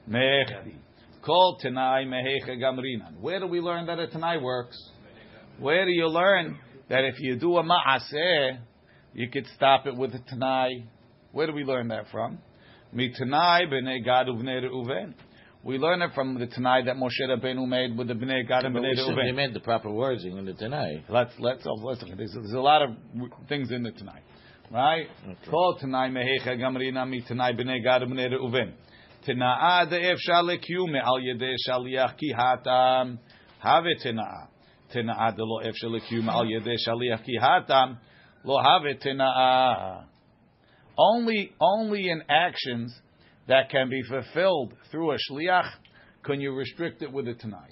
[0.08, 0.74] Mechdi.
[1.22, 3.20] Called tanai mehecha gamrinan.
[3.20, 4.76] Where do we learn that a tanai works?
[5.58, 8.58] Where do you learn that if you do a ma'aseh,
[9.12, 10.86] you could stop it with a tanai?
[11.32, 12.38] Where do we learn that from?
[12.94, 15.14] Mitanai b'nei Gad uvnei Reuven.
[15.62, 18.74] We learn it from the tanai that Moshe Rabbeinu made with the b'nei Gad and
[18.74, 21.02] b'nei said they made the proper words in the tenai.
[21.08, 22.32] Let's let's oh, let's look at this.
[22.34, 22.90] There's a lot of
[23.48, 24.20] things in it tenai,
[24.72, 25.06] right?
[25.48, 28.72] Call tenai mehecha gamrina mi tenai b'nei Gad b'nei Reuven.
[29.28, 33.18] Tana'a de'efshar lekiyume al yedei shaliach ki hatam
[33.58, 34.48] have tana'a.
[34.94, 37.98] Tana'a de lo efshar lekiyume al yedei shaliach ki hatam
[38.44, 40.06] lo have tana'a.
[41.00, 42.94] Only only in actions
[43.48, 45.68] that can be fulfilled through a shliach,
[46.24, 47.70] can you restrict it with a tanai?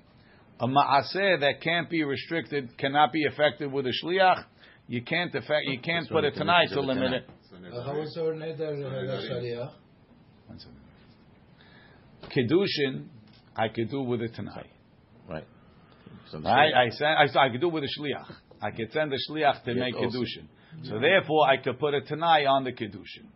[0.60, 4.44] A ma'aseh that can't be restricted, cannot be affected with a shliach,
[4.88, 6.80] you can't affect, you can't That's put why a we can tanai make it to
[6.80, 7.30] a limit it.
[7.84, 8.72] How is her neder
[9.30, 9.72] shaliach?
[10.46, 10.78] One second.
[12.34, 13.04] Kedushin,
[13.56, 14.66] I could do with a tanai.
[15.28, 15.44] Right.
[16.30, 18.34] So I send, I, I could do with a shliach.
[18.62, 20.18] I could send a shliach to Yes, make also.
[20.18, 20.46] kedushin.
[20.84, 23.26] So therefore, I could put a tanai on the kedushin.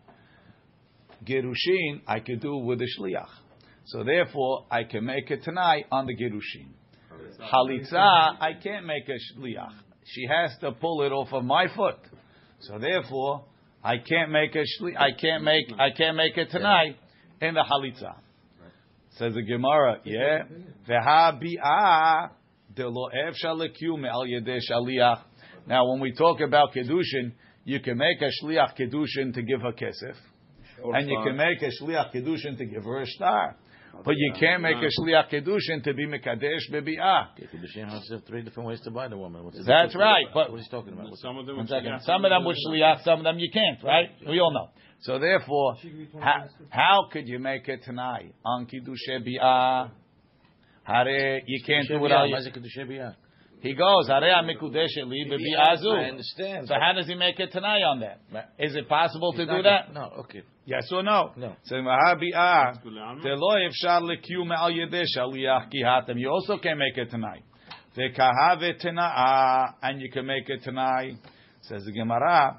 [1.24, 3.28] Gerushin, I could do with a shliach.
[3.86, 6.68] So therefore, I can make a tanai on the gerushin.
[7.52, 7.96] Halitza,
[8.40, 9.72] I can't make a shliach.
[10.04, 11.98] She has to pull it off of my foot.
[12.60, 13.44] So therefore,
[13.82, 14.96] I can't make a shli.
[14.96, 15.66] I can't make.
[15.78, 16.94] I can't make it tenai
[17.40, 18.14] in the halitza.
[19.18, 20.44] Says the Gemara, yeah.
[20.88, 22.30] Veha bi'ah
[22.74, 25.22] de lo efshar lekiume al yedei shaliach.
[25.66, 27.32] Now, when we talk about kedushin,
[27.64, 30.16] you can make a shliach kedushin to give her kesef,
[30.82, 33.56] and you can make a shliach kedushin to give her a star.
[34.04, 37.26] But, you can't make a shliach kedushin to be mekadesh bebi'ah.
[37.38, 39.44] Kedushin has three different ways to buy the woman.
[39.44, 40.24] What's That's right.
[40.32, 41.16] But what are you talking about?
[41.18, 42.00] Some of them, one second.
[42.02, 43.82] Some of them with shliach, some of them you can't.
[43.84, 44.08] Right?
[44.26, 44.70] We all know.
[45.02, 45.76] So therefore,
[46.20, 49.90] how, how could you make it tenai on kedushin bi'ah?
[50.84, 52.32] Hare, you can't do it on.
[52.32, 53.16] a.
[53.62, 56.66] He goes, Mikudesh I understand.
[56.66, 58.18] So how does he make it tenai on that?
[58.58, 59.94] Is it possible to do that?
[59.94, 60.42] No, okay.
[60.64, 61.30] Yes or no?
[61.36, 61.54] No.
[66.16, 67.42] You also can make it tenai.
[69.82, 71.16] And you can make it tenai.
[71.62, 72.58] Says the Gemara,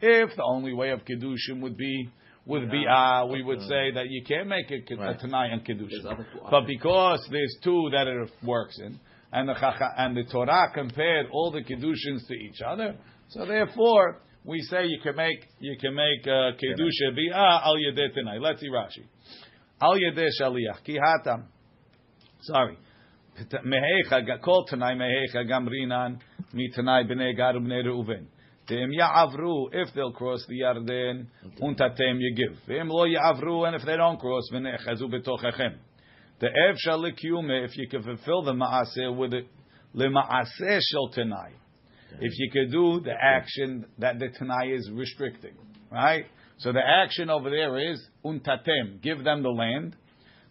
[0.00, 2.08] If the only way of Kedushim would be
[2.46, 5.64] with bi'ah, we would say that you can't make it a tenai.
[5.66, 8.98] There's other two But because there's two that it works in,
[9.32, 12.96] and the Chacha, and the Torah compared all the Kedushins to each other,
[13.28, 18.08] so therefore we say you can make you can make uh, kedusha bi'ah al yedei
[18.16, 18.40] tenai.
[18.40, 19.04] Let's see Rashi.
[19.80, 21.44] Al yedei shaliach ki hatam.
[22.42, 22.76] Sorry.
[23.64, 26.18] Mehecha kol tenai mehecha gamrinan
[26.52, 28.26] mi tenai bnei gad ubnei
[28.68, 31.26] Ya'avru if they'll cross the Yarden
[31.60, 32.56] untatem you give.
[32.66, 35.76] Them lo ya'avru and if they don't cross v'nechazu betochechem.
[36.40, 39.46] The ev shall likiyume if you can fulfill the maaseh with it
[39.94, 41.52] lemaaseh shel tenai
[42.20, 45.54] if you could do the action that the Tanai is restricting,
[45.90, 46.26] right?
[46.58, 49.96] So the action over there is untatem, give them the land.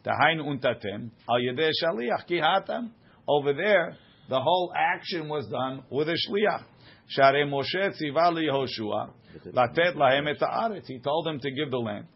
[0.06, 2.92] Tahain untatem al yedei shaliach ki hatam.
[3.28, 3.96] Over there,
[4.30, 6.64] the whole action was done with a shliach.
[7.12, 9.10] Share Moshe tziva Yehoshua
[9.54, 10.88] latet lahem et haaretz.
[10.88, 12.08] He told them to give the land.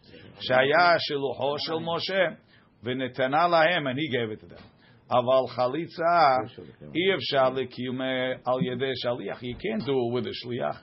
[0.50, 2.38] Shaya shilucho shel Moshe
[2.84, 4.64] v'netana lahem, and he gave it to them.
[5.12, 6.48] Aval chalitza
[6.96, 9.42] i'evshar lekiyume al yedei shaliach.
[9.42, 10.78] You can't do it with a shliach.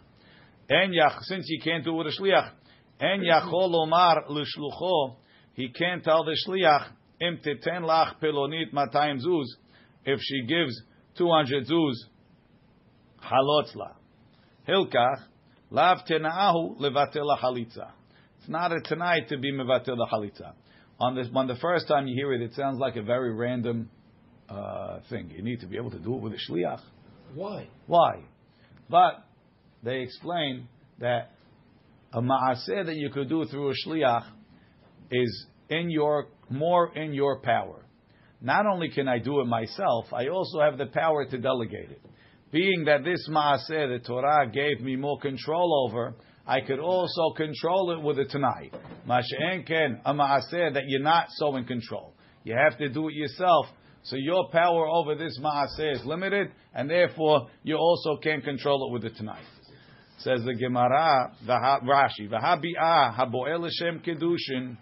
[1.23, 2.51] Since you can't do it with a shliach,
[5.55, 6.87] he can't tell the shliach
[7.21, 9.47] im titen lach pelonit matayim zuz
[10.05, 10.83] if she gives
[11.19, 11.95] 200 zuz
[13.23, 13.97] halotzla.
[14.69, 15.23] Hilkach,
[15.71, 17.91] lav tena'ahu levatel halitza.
[18.39, 20.53] It's not a tenai to be mevatel halitza.
[21.01, 23.91] On, this, on the first time you hear it, it sounds like a very random
[24.49, 25.31] uh, thing.
[25.31, 26.81] You need to be able to do it with a shliach.
[27.35, 27.69] Why?
[27.87, 28.23] Why?
[28.89, 29.25] But
[29.83, 30.69] they explain
[31.01, 31.33] that
[32.13, 34.27] a maaseh that you could do through a shliach
[35.11, 37.85] is in your more in your power.
[38.41, 42.03] Not only can I do it myself, I also have the power to delegate it.
[42.53, 46.15] Being that this maaseh the Torah gave me more control over,
[46.47, 48.71] I could also control it with a tanai.
[49.09, 52.13] Masha'en ken a maaseh that you're not so in control.
[52.45, 53.67] You have to do it yourself.
[54.03, 58.93] So your power over this maaseh is limited, and therefore you also can't control it
[58.93, 59.41] with the tenai.
[60.19, 64.77] Says the Gemara, v'ha- Rashi, v'habi'ah habo'el Hashem kedushin,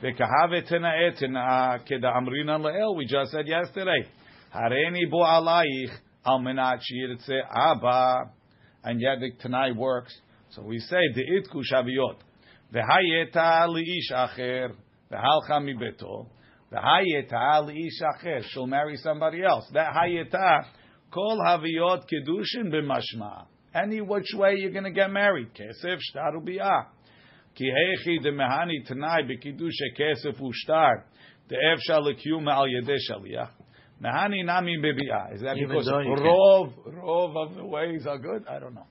[0.00, 2.96] v'kahave tena'eh tena'ah keda'amrinan le'el.
[2.96, 4.06] We just said yesterday,
[4.54, 5.90] hareni bo alayich
[6.24, 8.30] al menat shirtze abba,
[8.84, 10.16] and yet the tenai works.
[10.50, 12.16] So we say de'itku shaviyot,
[12.74, 14.72] v'hayeta li'ish acher,
[15.10, 16.26] v'halcha mibeto,
[16.72, 18.42] v'hayeta li'ish acher.
[18.50, 19.68] She'll marry somebody else.
[19.72, 20.64] That hayeta,
[21.10, 23.46] kol haviyot kedushin b'mashma.
[23.74, 25.48] Any which way you're going to get married.
[25.54, 26.86] Kesef shtar ubi'ah.
[27.54, 31.04] Ki hechi de mehani tanai b'kidushe kesef ushtar.
[31.48, 32.66] De'ef shal l'kiyum al
[34.02, 34.30] yedei shaliach.
[34.30, 35.34] Mehani nami bebi'ah.
[35.34, 38.44] Is that Even because though you can- rov, rov of the ways are good?
[38.48, 38.86] I don't know.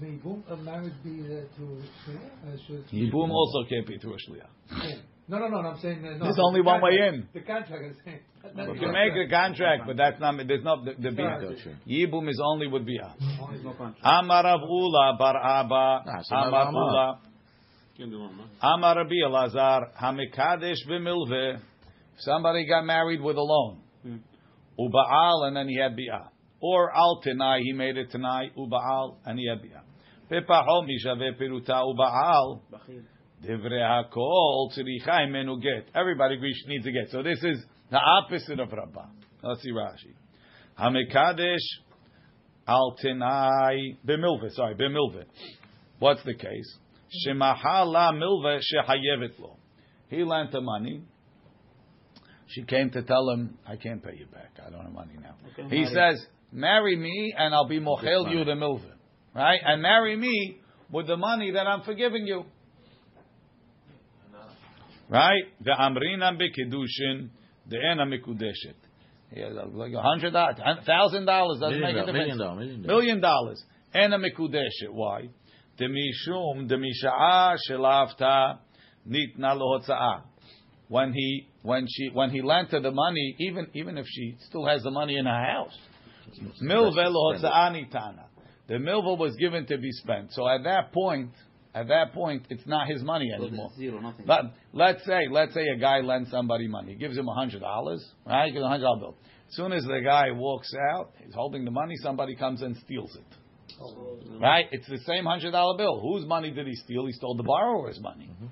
[0.00, 2.68] May Yibum of marriage be uh, to Shliach?
[2.68, 4.98] Uh, Yibum also can't be through a shliach.
[5.28, 6.04] No, no, no, no, I'm saying.
[6.04, 7.28] Uh, no, There's the only one way in.
[7.32, 8.18] The contract is saying.
[8.44, 11.76] You can make a contract, but that's not, there's no, the, the Sorry.
[11.88, 13.14] Yibum is only with bi'ah.
[13.50, 14.00] There's no contract.
[14.02, 17.20] Amar Rav Ula bar Abba, so Amar Ula.
[17.96, 18.74] Can do one, huh?
[18.74, 21.60] Amar Rabbi Elazar, Hamikadesh b'milve.
[22.18, 23.83] Somebody got married with a loan.
[24.78, 26.28] Ubaal, and then he had bi'ah.
[26.60, 29.82] Or al tenai, he made it tenai, ubaal, and he had bi'ah.
[30.30, 32.60] Pepahom mishave peruta ubaal.
[33.44, 35.90] Divrei hakol tzricha imenu get.
[35.94, 37.10] Everybody agrees she needs a get.
[37.10, 39.08] So this is the opposite of Rabbah.
[39.42, 40.14] Let's see Rashi.
[40.78, 41.58] Hamikadesh
[42.66, 44.50] al tenai b'milve.
[44.52, 45.24] Sorry, b'milve.
[45.98, 46.78] What's the case?
[47.26, 49.56] Shemahala milve shehayevet lo.
[50.08, 51.02] He lent the money.
[52.48, 54.52] She came to tell him, I can't pay you back.
[54.64, 55.34] I don't have money now.
[55.68, 58.82] he says, marry me and I'll be mochel you the milve.
[59.34, 59.60] Right?
[59.64, 60.58] And marry me
[60.90, 62.44] with the money that I'm forgiving you.
[65.08, 65.44] Right?
[65.62, 67.28] The amrinam bekedushin,
[67.68, 68.74] the ena mikudeshet.
[69.32, 72.38] Yeah, like a hundred dollars, thousand dollars doesn't make a Million difference.
[72.38, 72.94] dollar, million dollar.
[73.00, 73.64] Million dollars.
[73.92, 74.90] Ena mikudeshet.
[74.90, 75.28] Why?
[75.78, 78.58] Demishum demishaa shelavta
[79.08, 80.22] nitna lohotzaa.
[80.88, 84.66] When he when she when he lent her the money, even even if she still
[84.66, 85.76] has the money in her house.
[88.68, 90.32] The milva was given to be spent.
[90.32, 91.30] So at that point,
[91.74, 93.70] at that point, it's not his money anymore.
[93.76, 94.26] Zero, nothing.
[94.26, 97.60] But let's say, let's say a guy lends somebody money, he gives him a hundred
[97.60, 98.46] dollars, right?
[98.46, 99.16] He gives a hundred dollar bill.
[99.48, 101.94] As soon as the guy walks out, he's holding the money.
[101.96, 103.36] Somebody comes and steals it,
[103.80, 104.18] oh.
[104.38, 104.66] right?
[104.70, 105.98] It's the same hundred dollar bill.
[106.00, 107.06] Whose money did he steal?
[107.06, 108.46] He stole the borrower's money, mm-hmm.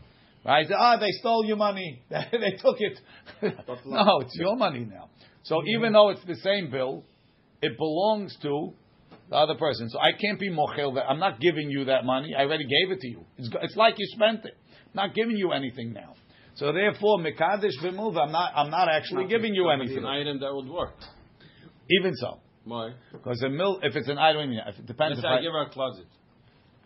[0.45, 0.67] Right?
[0.77, 2.03] "Ah, they stole your money.
[2.11, 3.01] they took it."
[3.87, 5.11] no, it's your money now.
[5.45, 7.05] So even though it's the same bill,
[7.61, 8.73] it belongs to
[9.29, 9.89] the other person.
[9.89, 10.95] So I can't be mochel.
[10.95, 12.35] that- I'm not giving you that money.
[12.37, 13.25] I already gave it to you.
[13.39, 14.57] It's, it's like you spent it.
[14.95, 16.15] I'm not giving you anything now.
[16.55, 18.19] So therefore, mekadesh v'muv.
[18.19, 18.53] I'm not.
[18.55, 19.99] I'm not actually giving you anything.
[19.99, 20.95] an item that would work.
[21.91, 22.93] Even so, Why?
[23.11, 25.17] because a mil, if it's an item, if it depends.
[25.17, 26.07] Let's If I, I give her a closet.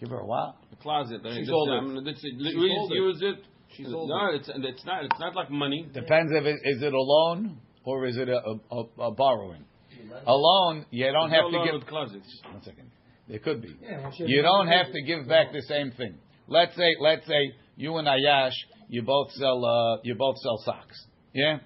[0.01, 0.57] Give her a what?
[0.73, 1.21] A closet.
[1.25, 1.73] I mean, She this- sold it.
[1.73, 2.95] I mean, this- She use, it.
[2.95, 3.45] use it.
[3.77, 5.05] She sold no, it's it's not.
[5.05, 5.87] It's not like money.
[5.93, 9.65] Depends if it is it a loan or is it a, a, a, a borrowing.
[10.27, 11.87] A loan, you don't There's have no to give.
[11.89, 12.41] closets.
[12.51, 12.91] One second.
[13.29, 13.75] There could be.
[13.83, 16.15] Yeah, You don't have to give back the same thing.
[16.49, 18.53] Let's say, let's say you and Ayash,
[18.89, 20.97] you both sell, uh, you both sell socks.
[21.35, 21.59] Yeah.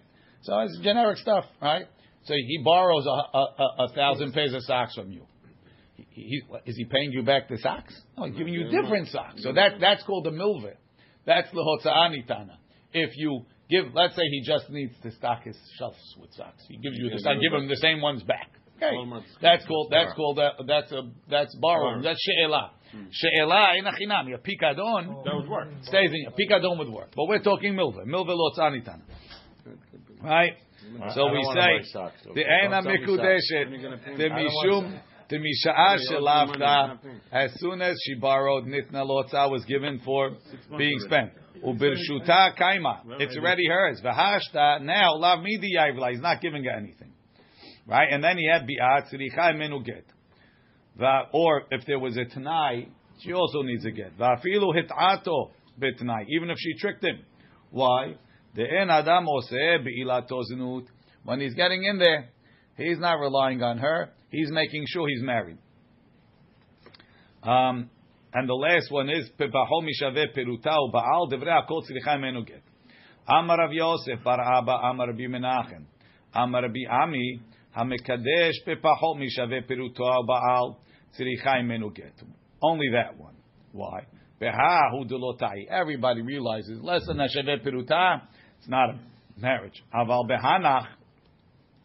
[0.42, 1.84] So it's generic stuff, right?
[2.24, 5.26] So he borrows a, a, a, a thousand pairs of socks from you.
[6.08, 7.94] He, he, is he paying you back the socks?
[8.16, 9.42] No, he's giving you different socks.
[9.42, 10.72] So that that's called the milve.
[11.26, 12.56] That's the hotza'anitana.
[12.92, 16.64] If you give, let's say he just needs to stock his shelves with socks.
[16.68, 18.50] He gives you the stock, give him the same ones back.
[18.82, 18.96] Okay.
[19.42, 22.02] That's called that's called that that's a that's borrowing.
[22.02, 22.72] That's she'ela.
[22.90, 23.04] Hmm.
[23.10, 24.34] She'ela in achinam.
[24.34, 25.22] A pikadon oh.
[25.24, 25.68] That would work.
[25.82, 27.10] stays in a pikadon would work.
[27.14, 28.06] But we're talking milva.
[28.06, 29.02] Milva lotzanitan.
[30.22, 30.54] Right?
[31.14, 34.48] So I we say socks, the ena mikudeshet When you gonna pay the me?
[34.48, 35.00] I don't mishum
[35.30, 36.58] the mishaa Yeah, you owe me money, shelafta.
[36.58, 37.20] not paying.
[37.32, 40.32] As soon as she borrowed, nitna lotza was given for
[40.76, 41.32] being spent.
[41.64, 43.20] Ubirshuta kaima.
[43.20, 44.00] It's already hers.
[44.04, 46.10] V'hashta now lav midi yavla.
[46.10, 47.12] He's not giving her anything,
[47.86, 48.08] right?
[48.10, 50.04] And then he had bi'at tzricha menu get.
[51.32, 52.88] Or if there was a tenai,
[53.22, 54.18] she also needs a get.
[54.18, 56.24] Va'afilu hitato betnai.
[56.28, 57.20] Even if she tricked him.
[57.70, 58.16] Why?
[58.54, 60.86] The en adam oseh be'ilato zinut.
[61.24, 62.30] When he's getting in there,
[62.76, 64.10] he's not relying on her.
[64.30, 65.58] He's making sure he's married.
[67.42, 67.90] Um,
[68.32, 72.62] and the last one is pepahol mishaveh peruta u'ba'al devrei hakol tzricha menu get.
[73.26, 75.84] Amar Rav Yosef bar Abba Amar Rabbi Menachem
[76.34, 77.40] Amar Rabbi Ami
[77.76, 80.76] Hamekadesh pepahol mishaveh peruta u'ba'al
[81.18, 82.12] tzricha menu get.
[82.62, 83.34] Only that one.
[83.72, 84.06] Why?
[84.40, 85.66] Beha hu delotai.
[85.68, 88.22] Everybody realizes less than shaveh peruta.
[88.58, 88.98] It's not a
[89.40, 89.82] marriage.
[89.94, 90.86] Aval behanach.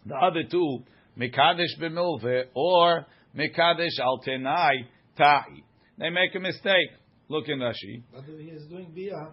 [0.06, 0.84] The other two,
[1.18, 3.06] Mekadesh b'milveh or
[3.38, 4.86] Mekadesh al tenai
[5.18, 5.64] ta'i.
[5.98, 6.90] They make a mistake.
[7.28, 8.04] Look in Rashi.
[8.14, 9.30] But he is doing bia,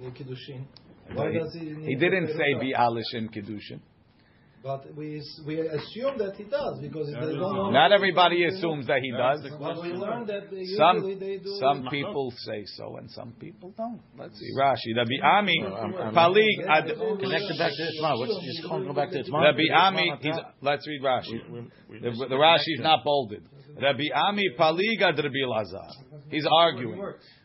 [0.00, 0.64] the kiddushin.
[1.12, 1.60] Why He, does he?
[1.60, 3.80] Need he didn't say pay be alish in kedushin.
[4.62, 7.72] But we we assume that he does because they don't.
[7.72, 9.46] Not everybody assumes that he does.
[9.58, 11.56] But we learned that they Some usually they do.
[11.60, 14.00] some people say so and some people don't.
[14.18, 14.50] Let's see.
[14.58, 14.96] Rashi.
[14.96, 16.86] Rabbi Ami I'm- I'm- Palig ad.
[16.88, 18.18] Connect it back to the Ismail.
[18.18, 19.42] What's just go back to Ismail?
[19.42, 20.10] Rabbi Ami.
[20.10, 21.38] Uh, let's read Rashi.
[21.90, 23.44] The, the Rashi is not bolded.
[23.80, 25.88] Rabbi Ami Palig ad Rabbi Lazar.
[26.30, 27.00] He's arguing.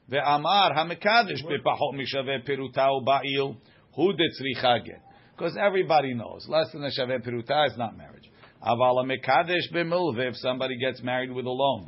[0.09, 3.55] The Amar Hamikadesh bepachot mishaveh peruta u'ba'il
[3.95, 5.02] hu detzricha get.
[5.35, 8.29] Because everybody knows less than a shaveh peruta is not marriage.
[8.63, 11.87] Aval Hamikadesh b'milveh if somebody gets married with a loan.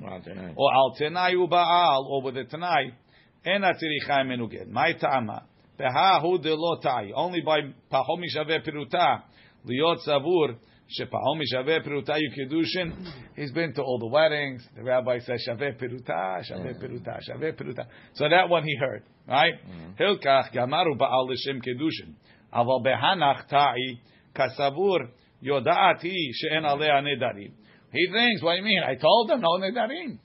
[0.55, 2.91] or al tenai uba'al, or with a tenai,
[3.45, 4.67] en atziricha menu get.
[4.69, 5.43] My ta'ama,
[5.77, 7.11] beha hu de lo ta'i.
[7.15, 7.59] Only by
[7.91, 9.21] pahom mishaveh piruta.
[9.65, 10.55] liot savur,
[10.99, 12.93] Shepahom Shaveh Yukidushin.
[13.35, 14.63] He's been to all the weddings.
[14.75, 17.85] The rabbi says Shaveh piruta, Shaveh piruta, Shaveh piruta.
[18.13, 19.53] So that one he heard, right?
[19.99, 22.13] Hilkach Gamaru Baal L'Shem Kedushin.
[22.55, 23.99] Aval Behanach Ta'i
[24.35, 25.09] Kasavur
[25.43, 27.51] Yodaati She'en Alea Nedarim.
[27.91, 28.81] He thinks, what do you mean?
[28.83, 30.19] I told him no Nedarim.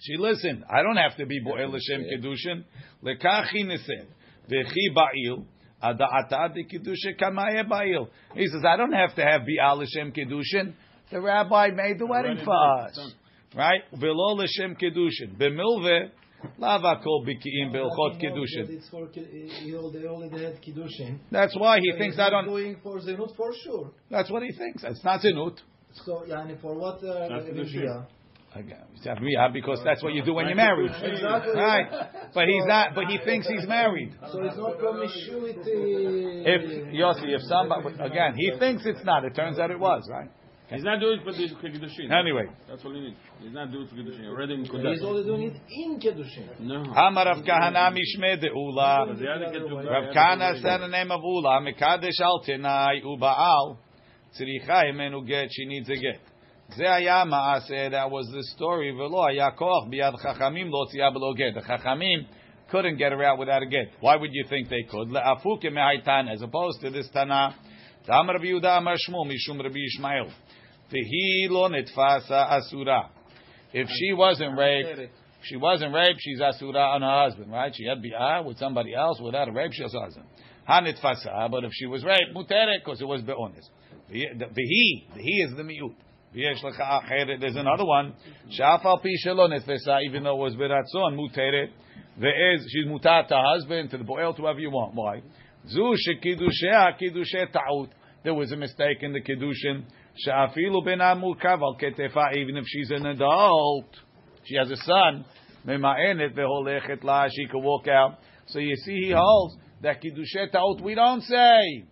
[0.00, 0.64] She listened.
[0.70, 2.64] I don't have to be Bo'el L'Shem Kedushin.
[3.02, 4.06] Lekachi Nised.
[4.50, 5.44] V'chi Ba'il.
[5.82, 8.08] Ada'ata de Kedusha Kamaye Ba'il.
[8.34, 10.74] He says, I don't have to have Bi'al L'Shem Kedushin.
[11.10, 13.14] The rabbi made the wedding for us.
[13.56, 13.82] Right?
[13.94, 15.36] V'lo L'Shem Kedushin.
[15.38, 16.10] B'milve.
[16.58, 18.22] Lava kol biki'im be'ilchot
[18.70, 21.18] It's for ki- he al- they already had kiddushin.
[21.30, 22.46] That's why he So thinks he's I not don't.
[22.46, 23.90] going for zenut for sure.
[24.10, 24.84] That's what he thinks.
[24.84, 25.58] It's not zinut.
[26.04, 28.06] So yani for what uh, Not Rivia?
[28.54, 30.90] Again, it's because that's what you do when you're married.
[30.90, 31.52] Exactly.
[31.54, 31.88] Right.
[32.32, 32.94] But he's not.
[32.94, 34.14] But he thinks he's married.
[34.32, 36.42] So it's not promiscuity.
[36.46, 39.24] If Yossi, if somebody again, he thinks it's not.
[39.24, 40.08] It turns out it was.
[40.10, 40.30] Right.
[40.71, 42.09] He's not doing it for the Kiddushin.
[42.17, 42.45] Anyway.
[42.69, 43.17] That's what he needs.
[43.41, 44.25] He's not doing it for Kiddushin.
[44.29, 45.03] Already in He's Kodesh.
[45.03, 46.61] only doing it in kiddushin.
[46.61, 46.83] No.
[46.93, 49.05] Amar Rav Kahana Mishme de Ula.
[49.09, 51.59] But the other kid took- Rav Kahana said the name of Ula.
[51.61, 53.77] Mekadesh al tenai ubaal.
[54.39, 55.49] Tzricha imenu get.
[55.51, 56.21] She needs a get.
[56.75, 61.57] זה היה מעשה, that was the story, ולא היה כוח ביד חכמים להוציאה בלא גט.
[61.57, 62.23] The חכמים
[62.69, 63.91] couldn't get her out without a get.
[63.99, 65.11] Why would you think they could?
[65.11, 67.47] לאפוק מהייתן, as opposed to this תנא.
[68.07, 70.25] דאמר רבי יהודה אמר שמו משום רבי ישמעאל.
[70.90, 73.10] Vihilo nitfasa asura.
[73.72, 75.10] If she wasn't raped,
[75.42, 77.74] she wasn't raped, she's asura on her husband, right?
[77.74, 80.26] She had bi'ah with somebody else without a rape, she has a husband.
[80.68, 83.68] Hanitfasa, but if she was raped, mutere, because it was be'onis.
[84.10, 85.94] Vihi, he is the mi'ut.
[86.34, 88.14] There's another one.
[88.58, 91.70] Shafal pi nitfasa, even though it was beratzon, mutere.
[92.20, 94.94] Ve'ez, she's mutat to husband, to the boel, to whoever you want.
[94.94, 95.22] Why?
[95.68, 97.90] Zu shekidushea kidusheh ta'ut.
[98.22, 99.84] There was a mistake in the kiddushin.
[100.24, 103.86] Sha'afilu ben amurkav al ketefa, even if she's an adult.
[104.44, 105.24] She has a son.
[105.66, 108.18] Mema'enet ve'holechet la, she could walk out.
[108.46, 111.84] So you see, he holds that kiddushe ta'ut, we don't say.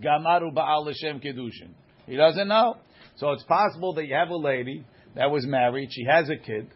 [0.00, 1.70] Gamaru ba'al l'shem kiddushin.
[2.06, 2.76] He doesn't know.
[3.16, 6.68] So it's possible that you have a lady that was married, she has a kid,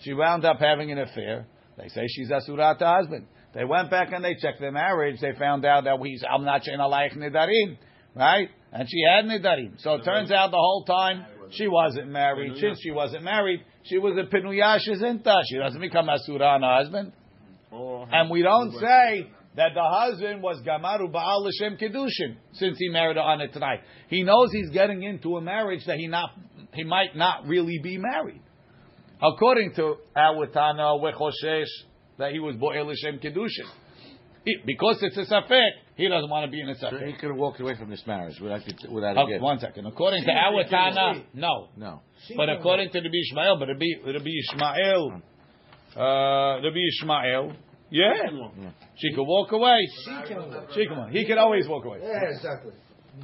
[0.00, 1.46] she wound up having an affair.
[1.76, 3.26] They say she's asurat to husband.
[3.54, 5.20] They went back and they checked their marriage.
[5.20, 7.76] They found out that he's am not alayich nidarim,
[8.16, 8.48] right?
[8.72, 9.80] And she had nidarim.
[9.80, 12.56] So it turns out the whole time she wasn't married.
[12.58, 15.42] Since she wasn't married, she was a pinuyash zinta.
[15.48, 17.12] She doesn't become asura on her husband.
[17.70, 22.88] Oh, And we don't say that the husband was Gamaru Baal L'Shem Kedushin since he
[22.88, 23.80] married her on it tenai.
[24.08, 26.30] He knows he's getting into a marriage that he not
[26.72, 28.40] he might not really be married.
[29.22, 30.98] According to our Tana
[32.18, 33.68] that he was Bo'el L'Shem Kedushin.
[34.44, 37.30] He- Because it's a safek, he doesn't want to be in a So he could
[37.30, 39.40] have walked away from this marriage without without a Oh, get.
[39.40, 39.86] one second.
[39.86, 41.68] According to our Tana, no.
[41.76, 42.00] No.
[42.26, 45.22] She But can according to Rabbi Ishmael, but Rabbi, Rabbi Ishmael,
[45.96, 47.52] uh, Rabbi Ishmael,
[47.90, 48.12] yeah,
[48.96, 49.78] she could walk away.
[50.04, 50.66] She can.
[50.74, 51.10] She can walk.
[51.10, 51.98] He can always walk away.
[52.02, 52.72] Yeah, exactly.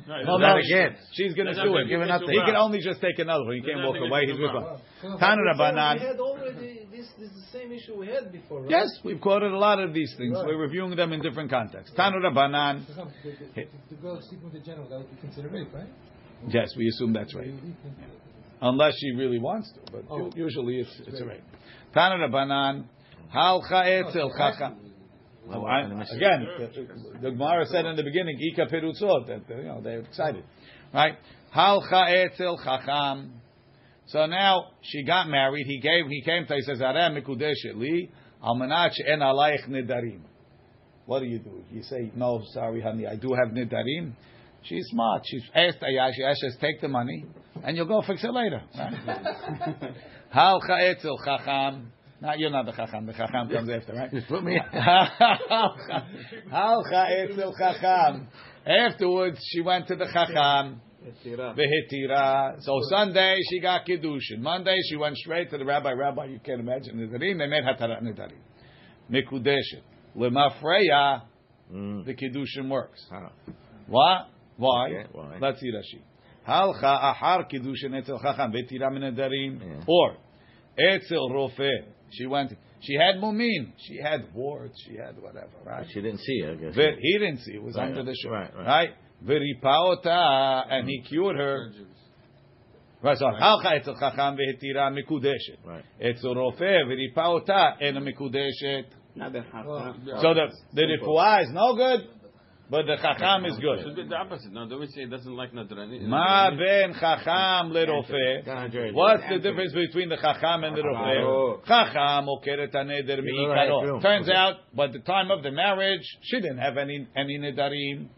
[0.07, 0.97] No, Not no, again.
[1.12, 1.89] She's going to That's sue not him.
[1.89, 2.28] giving nothing.
[2.28, 3.55] He can only just take another one.
[3.55, 4.26] He can't walk away.
[4.26, 4.80] He's with Rabbanan.
[5.03, 5.18] one.
[5.18, 5.99] Tanu We Rabbanan.
[6.01, 7.07] had already this.
[7.18, 8.70] This is the same issue we had before, right?
[8.70, 10.34] Yes, we've quoted a lot of these things.
[10.36, 10.47] Right.
[10.47, 11.97] We're reviewing them in different contexts.
[11.97, 12.84] Tanu Rabbanan.
[13.55, 15.86] The girl sleeping with the general, that would be considered rape, right?
[16.49, 17.51] Yes, we assume that's right.
[18.61, 20.30] Unless she really wants to, but Oh.
[20.36, 21.43] usually it's it's a rape.
[21.95, 22.84] Tanu Rabbanan.
[23.34, 24.76] Halcha etzel chacham.
[25.49, 28.66] Well, oh, I- and the message- again, the, the Gemara said in the beginning, "Ika
[28.66, 30.44] perutzot," that you know they're excited,
[30.92, 31.16] right?
[31.55, 33.40] Halcha etzel chacham.
[34.09, 35.66] So now she got married.
[35.66, 36.07] He gave.
[36.09, 36.55] He came to.
[36.55, 38.11] He says, "Areh mikudeshet li
[38.44, 40.20] almanach en alayich nidarim."
[41.07, 41.64] What do you do?
[41.72, 44.12] You say, "No, sorry, honey, I do have nidarim."
[44.64, 45.22] She's smart.
[45.24, 46.18] She's asked Ayash.
[46.20, 47.24] Ayash says, "Take the money,
[47.64, 49.94] and you'll go fix it later." Right?
[50.34, 51.92] Halcha etzel chacham.
[52.20, 53.06] Now you're not the chacham.
[53.06, 54.10] The chacham comes after, right?
[54.10, 54.58] Just put me.
[56.52, 58.26] Halcha etzel chacham.
[58.66, 60.80] Afterwards, she went to the chacham.
[61.56, 62.60] Vehitira.
[62.60, 64.40] So Sunday she got kiddushin.
[64.40, 65.92] Monday she went straight to the rabbi.
[65.92, 67.38] Rabbi, you can't imagine nidarim.
[67.38, 68.40] They made hatarat nidarim.
[69.10, 69.82] Mikudeshet.
[70.16, 71.22] Lemafreya.
[71.72, 72.04] Mm.
[72.04, 73.06] The kiddushin works.
[73.86, 74.28] What?
[74.56, 75.04] Why?
[75.12, 75.38] Why?
[75.40, 76.02] Let's see Rashi.
[76.46, 79.84] Halcha ahar kiddushin etzel chacham vetira min nidarim.
[79.86, 80.16] Or
[80.76, 81.84] etzel rofe.
[82.11, 82.52] She went.
[82.80, 83.72] She had mumin.
[83.78, 84.80] She had warts.
[84.86, 85.50] She had whatever.
[85.64, 85.86] Right.
[85.92, 86.52] She didn't see her.
[86.52, 86.74] I guess.
[86.74, 87.54] Ve- he didn't see.
[87.54, 88.32] It was Right, under the shore.
[88.32, 88.66] right, right.
[88.66, 88.90] Right.
[89.20, 91.09] And he mm-hmm.
[91.09, 91.72] cured her.
[93.02, 93.18] Right.
[93.18, 95.59] So halcha etzel chacham vehetira mikudeshet.
[95.64, 95.84] Right.
[96.00, 98.86] Etzel rofe veripaota ena mikudeshet.
[99.16, 99.42] Not the.
[100.20, 102.09] So the the refuah is no good.
[102.70, 103.80] But the chacham is good.
[103.80, 104.04] Should good.
[104.04, 104.52] be the opposite.
[104.52, 106.02] No, don't we say it doesn't like nadrani?
[106.02, 108.92] Ma ben chacham lerofe.
[108.92, 111.66] What's the difference between the chacham and the rofe?
[111.66, 114.02] Chacham okeret haneder miikaro.
[114.02, 118.08] Turns out, by the time of the marriage, she didn't have any any nedarim.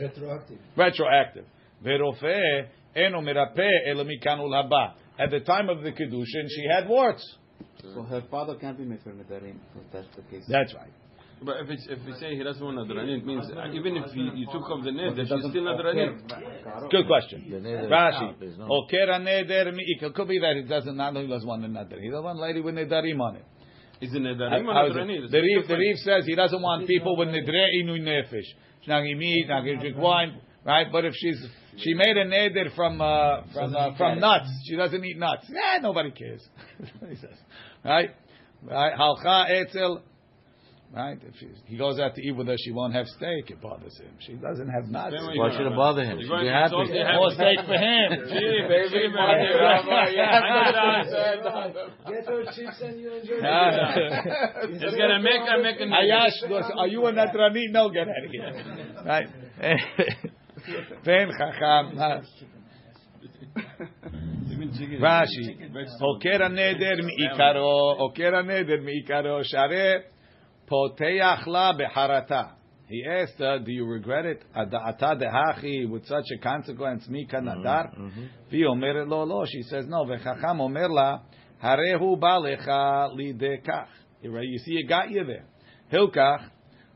[0.00, 0.58] Retroactive.
[0.76, 1.44] Retroactive.
[1.84, 4.94] Verofe eno merape elo mikanu laba.
[5.18, 7.36] At the time of the kedushin, she had warts.
[7.82, 9.56] So her father can't be mefer nedarim.
[9.76, 10.44] If that's the case.
[10.48, 10.92] That's right.
[11.42, 14.14] But if it's, if we say he doesn't want nadrani, it means uh, even if
[14.14, 16.90] you, you took off the neder, she's still nadrani.
[16.90, 17.46] Good question.
[17.50, 18.30] The neder Rashi.
[18.30, 20.14] out, there's no- Okera neder miikar.
[20.14, 22.00] Could be that he doesn't not only doesn't want a neder.
[22.00, 23.44] He doesn't want a lady with nedarim on it.
[24.00, 25.30] Is it nedarim How or is it?
[25.30, 28.42] The Rif, the Rif says he doesn't want people with nidre inu nefesh.
[28.80, 30.86] She's not going to eat, not going to drink wine, right?
[30.90, 31.38] But if she's
[31.76, 35.46] she made a neder from uh, from uh, from nuts, she doesn't eat nuts.
[35.48, 36.46] Yeah, nobody cares.
[37.08, 37.30] he says,
[37.84, 38.10] right?
[38.62, 38.92] Right?
[38.98, 40.02] Halcha etzel.
[40.90, 41.18] Right?
[41.22, 41.34] If
[41.66, 43.50] he goes out to eat with her, she won't have steak.
[43.50, 44.10] It bothers him.
[44.20, 45.14] She doesn't have nuts.
[45.14, 46.18] Then Why should it bother him?
[46.18, 46.76] You're Should be happy.
[47.14, 48.12] More steak for him.
[48.28, 49.12] Gee, baby,
[52.08, 53.92] Get her chips and you enjoy Ah.
[54.64, 57.70] It's gonna make her make a Ayash, goes, are you a Nadrani?
[57.70, 58.52] No, get out of here.
[59.04, 59.28] Right?
[61.04, 61.98] Then Chacham.
[65.00, 65.70] Rashi.
[66.00, 67.98] Okera neder mi'ikaro.
[68.00, 69.42] Okera neder mi'ikaro.
[69.44, 70.04] Share
[70.69, 72.51] poteach la beharata.
[72.87, 74.43] He asked her, do you regret it?
[74.55, 77.89] Ada'ata dehachi with such a consequence, mika nadar?
[78.51, 79.45] Vi omeret lo lo.
[79.45, 80.05] She says, no.
[80.05, 81.19] Vechacham omer la,
[81.63, 83.87] harehu balecha lidekach.
[84.21, 85.45] You see, it got you there.
[85.91, 86.49] Hilkach,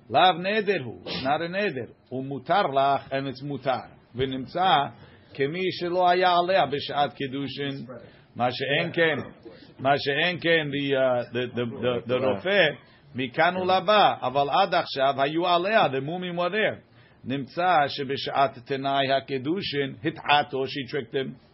[0.09, 0.99] lav neder hu.
[1.05, 1.89] It's not a neder.
[2.11, 3.89] Umutar lach, and it's mutar.
[4.17, 4.85] ונמצא
[5.33, 7.85] כמי שלא היה עליה בשעת קידושין,
[8.35, 9.29] מה שאין כן,
[9.79, 12.67] מה שאין כן, the, uh, the, the, the, the רופא,
[13.15, 16.87] מכאן ולבא, אבל עד עכשיו היו עליה, the מומים were there.
[17.25, 21.47] נמצא שבשעת תנאי הקידושין, התעתו, she tricked him.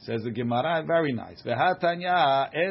[0.00, 1.42] Says the Gemara, very nice.
[1.46, 2.12] והתניא,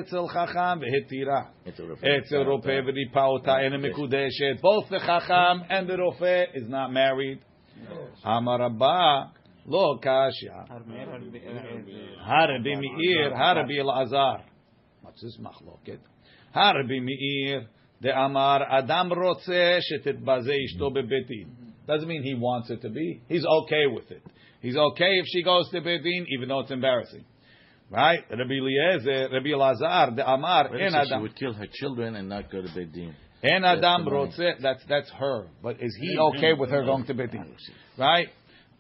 [0.02, 1.42] אצל חכם והתירה.
[1.68, 4.56] אצל רופא וריפא אותה אינה מקודשת.
[4.62, 7.50] Both the חכם and the רופא is not married.
[8.28, 9.24] אמר רבה,
[9.68, 10.52] לא קשיא.
[12.20, 14.36] הרבי מאיר, הרבי אלעזר.
[15.04, 16.00] What's this מחלוקת?
[16.54, 17.62] הרבי מאיר,
[18.05, 21.49] De'amar Adam rotze shetitbaze ishto bebetin.
[21.87, 23.23] Doesn't mean he wants it to be.
[23.29, 24.23] He's okay with it.
[24.61, 27.25] He's okay if she goes to Bedin, even though it's embarrassing.
[27.91, 28.21] Right?
[28.31, 31.19] Rabbi Eliezer, Rabbi Lazar, the Amar, and Adam.
[31.19, 33.15] She would kill her children and not go to Bedin.
[33.43, 35.49] And Adam rotze, that's, that's her.
[35.63, 37.55] But is he okay with her going to Bedin?
[37.99, 38.29] Right?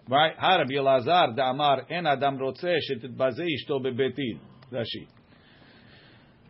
[0.08, 0.32] Right?
[0.38, 4.38] Ha Rabbi Lazar, the Amar, and Adam rotze shetitbaze ishto bebetin.
[4.72, 5.08] it.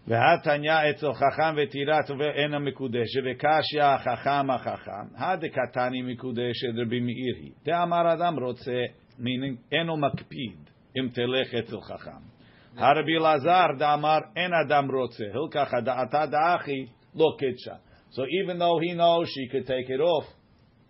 [0.07, 7.51] והתניא אצל חכם וטירת ואינה מקודשת, וקשיא חכם החכם, הדקתני מקודשת רבי מאיר היא.
[7.65, 8.84] דאמר אדם רוצה,
[9.20, 10.57] meaning אינו מקפיד
[10.97, 12.22] אם תלך אצל חכם.
[12.78, 17.76] הרבי אלעזר דאמר אין אדם רוצה, הלקח הדעתה דאחי לא קידשה.
[18.11, 20.26] So even though he knows she could take it off,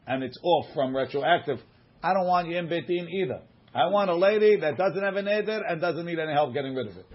[0.08, 1.60] and it's off from retroactive,
[2.02, 3.42] I don't want you in Betin either.
[3.76, 6.74] I want a lady that doesn't have an eder and doesn't need any help getting
[6.76, 7.06] rid of it.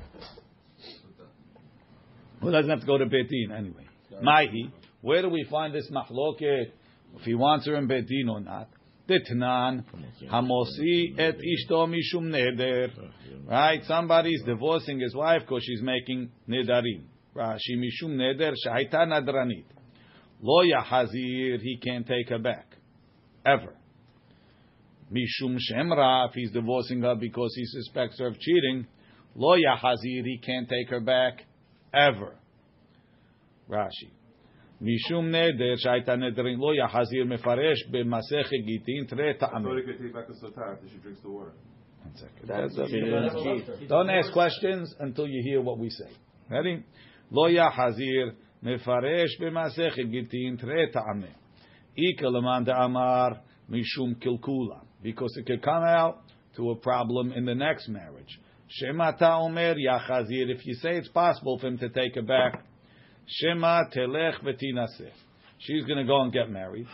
[2.42, 3.86] Who doesn't have to go to Betin anyway?
[4.24, 4.72] Maihi,
[5.02, 6.72] where do we find this mahloket?
[7.16, 8.70] If he wants her in Betin or not?
[9.10, 9.84] Ditnan,
[10.32, 12.92] hamosi et ishto mishum neder.
[13.48, 13.84] Right?
[13.86, 17.06] Somebody's divorcing his wife because she's making nedarim.
[17.36, 19.66] Rashi mishum neder shaita nadranit.
[20.42, 22.76] Lo yahazir, he can't take her back.
[23.46, 23.74] Ever.
[25.12, 28.86] Mishum shemra, if he's divorcing her because he suspects her of cheating,
[29.36, 31.46] lo yahazir, he can't take her back.
[31.94, 32.36] Ever.
[33.70, 34.10] Rashi.
[34.82, 39.78] Mishum neder shaita nederin lo yahazir mefaresh b'masech gitin tre ta'amim.
[39.78, 41.52] he could take back the sotar after she drinks the water.
[42.02, 42.48] One second.
[42.48, 43.90] That's That's- cheat.
[43.90, 46.10] Don't ask questions until you hear what we say.
[46.50, 46.84] Ready?
[47.30, 48.34] Lo yahazir
[48.64, 51.34] mefaresh b'masech gitin tre ta'ameh.
[51.98, 54.82] Ika leman da'amar mishum kilkula.
[55.04, 56.22] Because it could come out
[56.56, 58.40] to a problem in the next marriage.
[58.70, 60.50] Shema ta'omer yachazir.
[60.50, 62.64] If you say it's possible for him to take her back,
[63.28, 65.12] Shema telech v'tinaseh.
[65.60, 66.88] She's going to go and get married.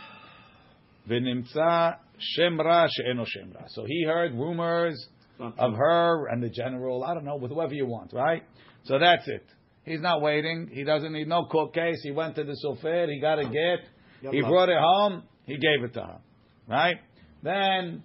[1.08, 1.96] V'nimtza
[2.38, 3.68] shemra she'eno shemra.
[3.68, 5.06] So he heard rumors
[5.38, 8.42] of her and the general, I don't know, with whoever you want, right?
[8.84, 9.44] So that's it.
[9.84, 10.68] He's not waiting.
[10.72, 12.00] He doesn't need no court case.
[12.02, 13.08] He went to the sofer.
[13.08, 14.32] He got a get.
[14.32, 15.22] He brought it home.
[15.44, 16.18] He gave it to her,
[16.66, 16.96] right?
[17.42, 18.02] Then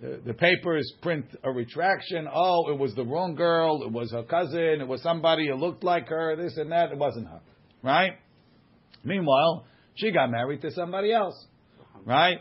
[0.00, 2.28] the, papers print a retraction.
[2.32, 3.82] Oh, it was the wrong girl.
[3.84, 4.80] It was her cousin.
[4.80, 6.36] It was somebody who looked like her.
[6.36, 6.92] This and that.
[6.92, 7.40] It wasn't her,
[7.82, 8.12] right?
[9.04, 11.46] Meanwhile, she got married to somebody else,
[12.04, 12.38] right?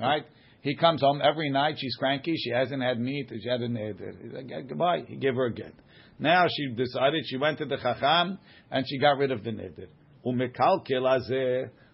[0.00, 0.24] Right?
[0.60, 1.74] He comes home every night.
[1.78, 2.34] She's cranky.
[2.36, 3.30] She hasn't had meat.
[3.30, 4.14] She had a neder.
[4.22, 5.02] He's like, goodbye.
[5.06, 5.74] He gave her a get.
[6.18, 8.38] Now she decided she went to the chacham
[8.70, 9.88] and she got rid of the neder.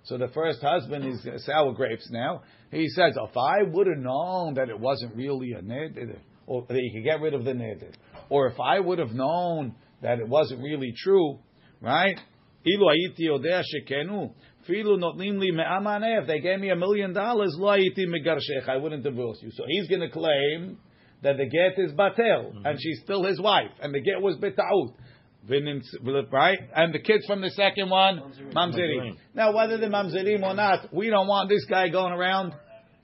[0.05, 2.42] So the first husband is sour grapes now.
[2.70, 6.76] He says, if I would have known that it wasn't really a neder, or that
[6.76, 7.92] he could get rid of the neder,
[8.28, 11.38] or if I would have known that it wasn't really true,
[11.80, 12.18] right?
[12.66, 14.32] Ilu ayiti yodea shekenu,
[14.68, 18.76] filu notnim li me'amaneh, if they gave me a million dollars, lo ayiti megarshech, I
[18.76, 19.51] wouldn't divorce you.
[19.53, 20.78] So he's going to claim
[21.22, 22.76] that the get is batel, and mm-hmm.
[22.78, 24.94] she's still his wife, and the get was betaut.
[25.49, 26.59] Right?
[26.74, 28.20] And the kids from the second one,
[28.55, 29.16] mamzerim.
[29.34, 32.55] Now, whether they're mamzerim or not, we don't want this guy going around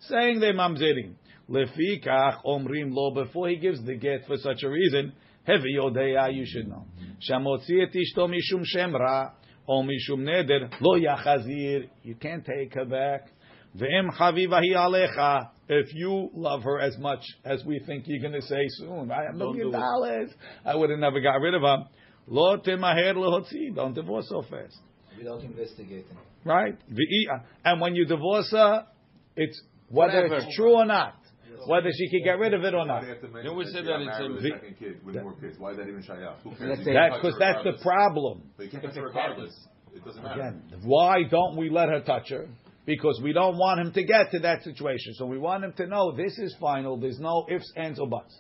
[0.00, 1.14] saying they're mamzerim.
[1.48, 5.12] Lefikach omrim lo, before he gives the get for such a reason,
[5.44, 6.84] heavy yodeya, you should know.
[7.28, 9.32] Shamotzi et ishto mishum shemra,
[9.66, 13.28] or mishum neder, lo yachazir, you can't take her back.
[13.76, 18.40] Ve'em chaviva hi alecha, if you love her as much as we think you're going
[18.40, 19.28] to say soon, right?
[19.30, 20.30] A million dollars,
[20.64, 21.84] I would have never got rid of her.
[22.28, 23.74] Lo temaher lehotzi.
[23.74, 24.76] Don't divorce so fast.
[25.18, 26.04] Without investigating.
[26.44, 26.76] Right?
[26.90, 28.84] Uh, and when you divorce her,
[29.36, 30.36] it's whether Whatever.
[30.36, 31.14] it's true or not.
[31.66, 32.96] Whether she can get rid of it or not.
[32.96, 35.04] Why do you have to mention You always that say that it's a- second kid
[35.04, 35.58] with more kids.
[35.58, 36.36] Why is that even shayach?
[36.44, 36.60] Who cares?
[36.60, 38.42] Let's You say- can That touch because her that's the problem.
[38.56, 39.68] But you can't touch her regardless.
[39.94, 40.40] It doesn't matter.
[40.42, 42.46] Again, why don't we let her touch her?
[42.84, 45.14] Because we don't want him to get to that situation.
[45.14, 46.98] So we want him to know this is final.
[46.98, 48.36] There's no ifs, ands, or buts.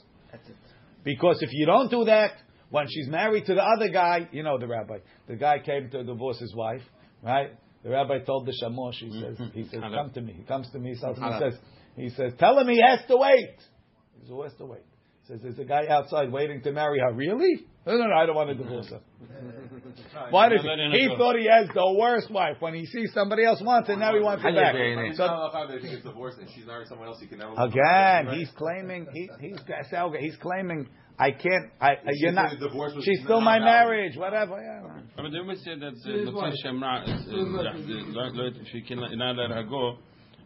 [1.02, 2.32] Because if you don't do that,
[2.70, 4.98] when she's married to the other guy, you know the rabbi.
[5.28, 6.82] The guy came to divorce his wife,
[7.22, 7.50] right?
[7.82, 8.94] The rabbi told the shamosh.
[8.94, 10.32] He says, he says, come to me.
[10.32, 10.90] He comes to me.
[10.90, 11.58] He says, he says,
[11.96, 13.56] he says, tell him he has to wait.
[14.14, 14.82] He says, who has to wait?
[15.22, 17.12] He says, there's a guy outside waiting to marry her.
[17.12, 17.66] Really?
[17.86, 18.16] No, no, no.
[18.16, 19.00] I don't want to divorce her.
[20.30, 23.44] Why does Let him he thought he has the worst wife when he sees somebody
[23.44, 23.98] else wants it?
[23.98, 24.74] Now he wants it back.
[24.74, 27.54] It's So not halacha he gets divorced and she's married someone else, he can never.
[27.56, 29.58] Again, he's claiming he, he's
[30.18, 30.88] he's claiming
[31.18, 31.70] I can't.
[31.80, 32.58] I She you're not.
[32.58, 33.64] the was She's still my valid.
[33.64, 34.16] marriage.
[34.16, 34.60] Whatever.
[34.60, 35.00] Yeah.
[35.16, 36.52] But they always say that To his uh, wife.
[36.52, 37.76] Motzi Shemra is To his wife.
[37.76, 39.96] is- lo- lo- if he can not let her go,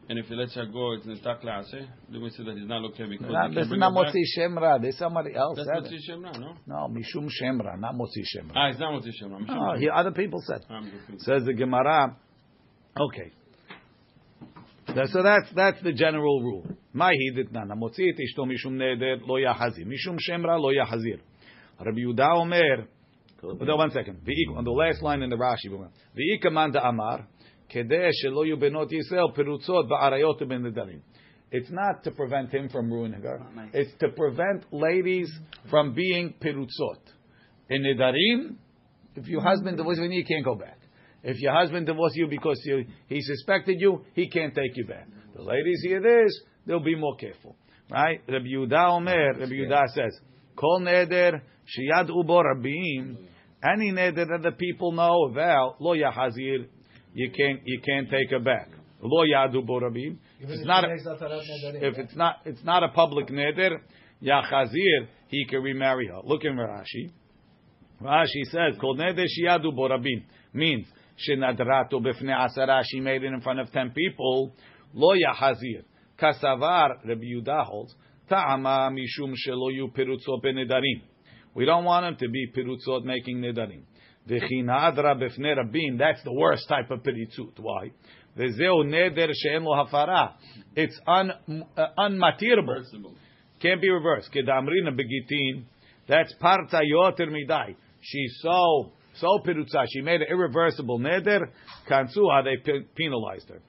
[0.09, 1.71] and if he lets her go, it's nitak laase.
[2.11, 4.15] They always say that he's not okay because Not, this is not her back.
[4.15, 4.81] Motzi Shemra.
[4.81, 5.99] There's somebody else That's said Motzi.
[6.09, 6.55] Shemra, no?
[6.67, 8.53] No, Mishum Shemra, not Motzi Shemra.
[8.55, 9.47] Ah, it's not Motzi Shemra.
[9.47, 10.63] No, he, other people said.
[11.19, 12.17] Says the Gemara.
[12.99, 13.33] Okay.
[15.13, 16.67] So that's that's the general rule.
[16.93, 21.21] Mahi ditnana motzi et ishto mishum neder lo yahazir mishum shemra lo yahazir.
[21.79, 22.89] Rabbi Yehuda Omer.
[23.43, 24.19] No, one second.
[24.57, 27.27] On the last line in the Rashi, v'ikaman amar
[27.73, 31.01] kedeh shelo yu benot Yisrael perutzot ba'arayot ben nedarim.
[31.53, 33.41] It's not to prevent him from ruining her.
[33.73, 35.33] It's to prevent ladies
[35.71, 37.01] from being perutzot.
[37.71, 38.57] In nedarim,
[39.15, 40.80] if your husband divorces you, you can't go back.
[41.23, 45.07] If your husband divorced you because you, he suspected you, he can't take you back.
[45.35, 47.57] The ladies hear this, they'll be more careful.
[47.91, 48.21] Right?
[48.29, 50.19] Rabbi Yehuda Omer, Rabbi Yehuda says,
[50.57, 53.17] Kol neder shiyad ubo rabim,
[53.63, 56.67] any neder that the people know about, lo yahazir,
[57.13, 58.69] you can't, you can't take her back.
[59.03, 60.17] Lo yad ubo rabim.
[60.41, 63.79] If it's not, she makes Atarat Nedarim, if it's not, it's not a public neder,
[64.23, 66.21] yachazir, he can remarry her.
[66.25, 67.11] Look in Rashi.
[68.01, 70.87] Rashi says, Kol neder shiyadu borabim means
[71.29, 72.83] shenadrato b'fnei asara.
[72.85, 74.55] She made it in front of ten people.
[74.95, 75.85] Lo yahazir.
[76.19, 77.95] Kasavar Rabbi Yehuda holds
[78.29, 81.03] ta'ama mishum shelo yu pirutzot benedarim.
[81.55, 83.83] We don't want him to be pirutzot making nedarim.
[84.29, 85.99] V'chinadra b'fnei rabim.
[85.99, 87.59] That's the worst type of pirutzot.
[87.59, 87.93] Why?
[88.37, 90.35] V'zeu neder she'en lo hafara.
[90.77, 91.33] It's un,
[91.77, 93.15] uh, unmatirable.
[93.61, 94.31] Can't be reversed.
[94.33, 95.65] Kedamrina begitin.
[96.09, 97.77] That's parta yoter midai.
[98.01, 99.85] She's so so pirutza.
[99.93, 101.41] She made an irreversible neder.
[101.89, 103.61] Kansuha they penalized her.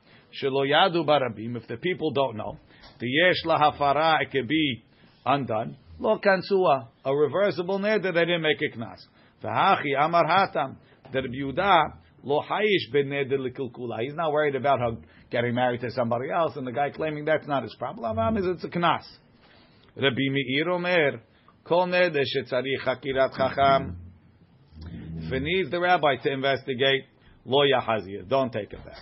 [0.41, 1.57] Shelo yadu barabim.
[1.57, 2.57] If the people don't know,
[2.99, 4.83] the yesh lahafara it could be
[5.25, 5.77] undone.
[5.99, 8.13] Lo kansuha a reversible neder.
[8.13, 8.99] They didn't make a knas.
[9.43, 10.75] V'hachi amar hatam.
[11.13, 14.01] Rabbi Yehuda lo hayish ben neder likilkula.
[14.01, 14.97] He's not worried about her
[15.31, 18.15] getting married to somebody else, and the guy claiming that's not his problem.
[18.15, 19.03] Avam is it's a knas.
[19.95, 21.21] Rabbi Meir Omer,
[21.63, 23.97] Kol neder shetzarich hakirat chacham.
[25.33, 27.05] It needs the rabbi to investigate,
[27.45, 28.97] lo yahazir, don't take it back.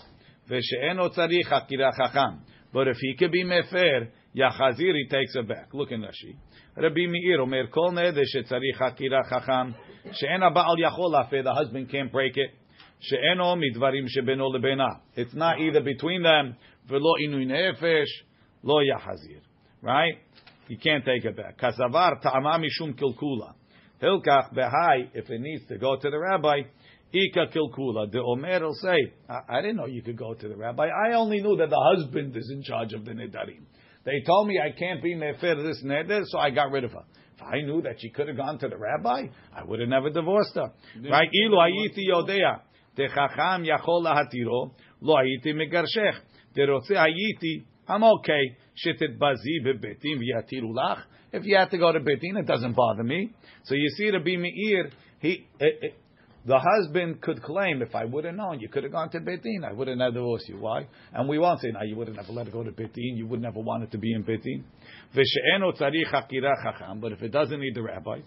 [1.98, 2.42] Chacham.
[2.72, 5.74] But if he could be mefer, yahazir, he takes it back.
[5.74, 6.36] Look in Rashi.
[6.76, 9.76] Rabbi Meir Omer, Kol neder shetzarich hakirat chacham.
[10.14, 12.52] She'en ha'ba'al yachol lafeh, the husband can't break it.
[13.00, 15.02] She'eno midvarim shebeno lebena.
[15.16, 16.56] It's not either between them,
[16.90, 18.06] v'lo inui nefesh,
[18.64, 19.42] lo yahazir.
[19.82, 20.16] Right?
[20.68, 21.58] You can't take it back.
[21.60, 23.56] Kasavar ta'ama mishum kilkula.
[24.02, 26.62] Hilkach behai, if it needs to go to the rabbi,
[27.12, 28.12] ika kilkula.
[28.12, 30.88] The Omer will say, I, I didn't know you could go to the rabbi.
[30.88, 33.64] I only knew that the husband is in charge of the nedarim.
[34.06, 37.04] They told me I can't be mefer this neder, so I got rid of her.
[37.36, 40.10] If I knew that she could have gone to the rabbi, I would have never
[40.10, 40.72] divorced her.
[41.10, 41.30] Right?
[41.34, 42.62] Ilu hayiti yodea.
[42.98, 44.72] Techacham yachol lahatiro,
[45.02, 46.20] lo hayiti megarshech.
[46.56, 48.58] Terotze hayiti, I'm okay.
[51.32, 53.32] If you have to go to betin, it doesn't bother me.
[53.64, 55.88] So you see, Rabbi Meir, he, eh, eh,
[56.46, 59.64] the husband could claim, if I would have known, you could have gone to Betin,
[59.64, 60.58] I would have never divorced you.
[60.58, 60.88] Why?
[61.14, 63.42] And we won't say, now you would have let her go to Betin, you would
[63.42, 64.64] never wanted to be in Betin.
[67.02, 68.20] But if it doesn't need the rabbi,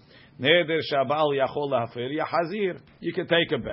[3.01, 3.65] you can take it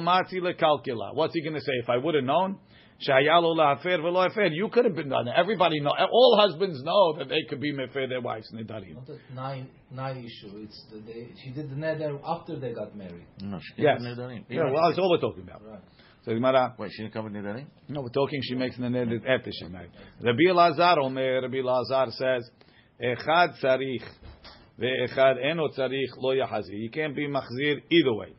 [0.00, 1.14] matzi lekalkila.
[1.14, 1.72] What's he going to say?
[1.82, 2.58] If I would have known,
[3.00, 4.46] Shayalo lahafer v'lo hafer.
[4.52, 5.26] You could have been done.
[5.28, 5.90] Everybody know.
[6.10, 8.94] All husbands know that they could be mefer their wives nedarim.
[8.94, 10.56] Not a nine nine issue.
[10.62, 13.26] It's the, they, she did the neder after they got married.
[13.42, 14.00] No, she Yes.
[14.00, 14.44] didn't nedarim.
[14.48, 15.62] Yeah, well, that's all we're talking about.
[15.66, 15.80] Right.
[16.24, 16.74] So Gemara.
[16.78, 17.66] Wait, she didn't cover nedarim?
[17.88, 18.40] No, we're talking.
[18.42, 19.90] She makes the neder after she married.
[20.22, 21.42] Rabbi Elazar Omer.
[21.42, 22.50] Rabbi Elazar says,
[23.00, 24.02] "Echad tzarich
[24.80, 28.32] ve'echad eno tzarich lo yahazir." You can't be machzir either way.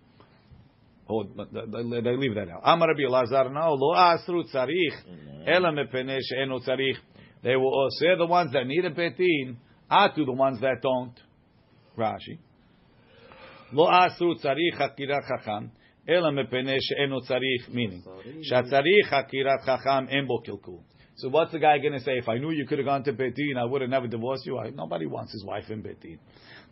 [1.09, 2.61] Oh, they they leave that out.
[2.63, 6.97] Amar Rabbi Elazar, no, lo asru tzarich, ela mepene she'eno tzarich.
[7.43, 9.55] They will all say the ones that need a betin,
[9.89, 11.13] atu the ones that don't.
[11.97, 12.39] Rashi.
[13.71, 15.71] Lo asru tzarich hakirat chacham,
[16.05, 18.03] ela mepene she'eno tzarich, meaning,
[18.51, 20.81] shatzarich hakirat chacham en bo kilkul.
[21.17, 22.17] So what's the guy going to say?
[22.17, 24.59] If I knew you could have gone to Betin, I would have never divorced you.
[24.59, 26.19] I, nobody wants his wife in Betin.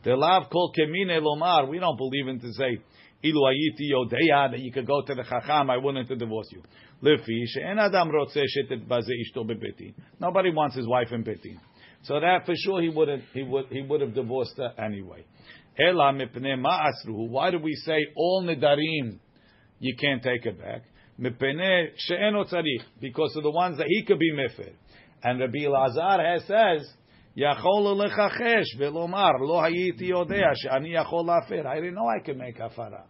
[0.04, 1.68] The lav kol kemine lomar.
[1.68, 2.78] We don't believe in to say
[3.25, 5.71] ilu ayiti yodeya that you could go to the chacham.
[5.71, 6.63] I wouldn't have divorced you.
[7.03, 9.95] Lefi she'en adam rotze shetet baze ishto bebetin.
[10.21, 11.59] Nobody wants his wife in Betin.
[12.03, 15.25] So that for sure he would have he would he would have divorced her anyway.
[15.79, 17.29] Ela mipnei ma'asru.
[17.29, 19.19] Why do we say all nedarim
[19.79, 20.83] you can't take it back?
[21.21, 24.73] Mipnei she'eno tzarich because of the ones that he could be mefer.
[25.23, 26.95] And Rabbi Elazar has says.
[27.37, 31.63] יכול לחחש ולומר, לא הייתי יודע שאני יכול להפר.
[31.69, 33.03] I didn't know I could make הפרה.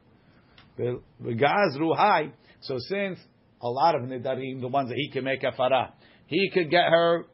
[0.80, 2.32] V'gazru high.
[2.62, 3.20] So since
[3.62, 5.92] a lot of nedarim, the ones that he can make kafara,
[6.28, 7.26] he could get her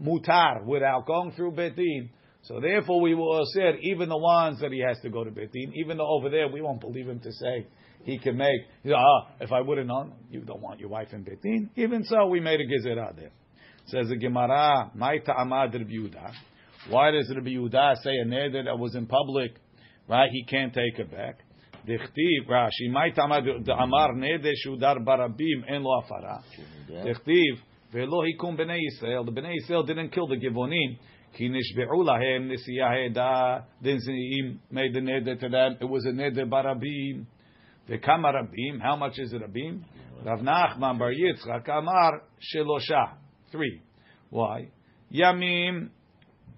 [0.00, 2.10] mutar without going through betin.
[2.44, 5.72] So therefore, we will say even the ones that he has to go to betin.
[5.74, 7.66] Even though over there we won't believe him to say
[8.04, 8.60] he can make.
[8.82, 11.70] You know, ah, if I would have known, you don't want your wife in betin.
[11.76, 13.30] Even so, we made a gezerah there.
[13.86, 16.32] Says the Gemara, my ta'amad Yehuda.
[16.88, 19.54] Why does Rabbi Yehuda say a neder that was in public,
[20.08, 20.30] right?
[20.32, 21.40] He can't take it back.
[21.86, 26.42] Rashi, "My ta'amad Amar neder shudar barabim en lo afara."
[26.88, 27.58] Dechtiv
[27.92, 29.24] ve'lo hikum bnei Yisrael.
[29.24, 30.96] The bnei Yisrael didn't kill the Givonim.
[31.36, 33.64] Ki nishbe'u lahem nisiyah heda.
[33.82, 35.76] Didn't made the neder to them.
[35.80, 37.26] It was a neder barabim.
[37.88, 38.80] Ve'kama rabim.
[38.80, 39.82] How much is it rabim?
[40.24, 42.22] Rav Nachman bar Yitzchak Amar
[42.54, 43.14] shelosha
[43.50, 43.80] three.
[44.30, 44.68] Why?
[45.12, 45.88] Yamim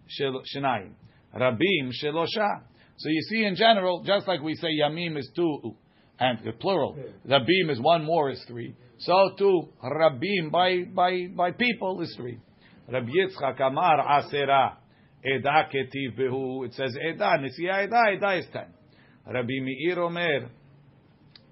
[0.07, 0.93] shel- shenayim.
[1.35, 2.63] Rabim shelosha.
[2.97, 5.77] So you see, in general, just like we say Yamim is two,
[6.19, 6.97] and the plural,
[7.29, 8.75] Rabim is one more is three.
[8.99, 12.39] So too, Rabim by by by people is three.
[12.89, 14.77] Rabbi Yitzchak Amar Asera.
[15.25, 16.67] Eda ketiv behu.
[16.67, 17.39] It says Eda.
[17.39, 18.03] Nisiya Eda.
[18.15, 18.67] Eda is ten.
[19.27, 20.51] Rabbi Meir Omer.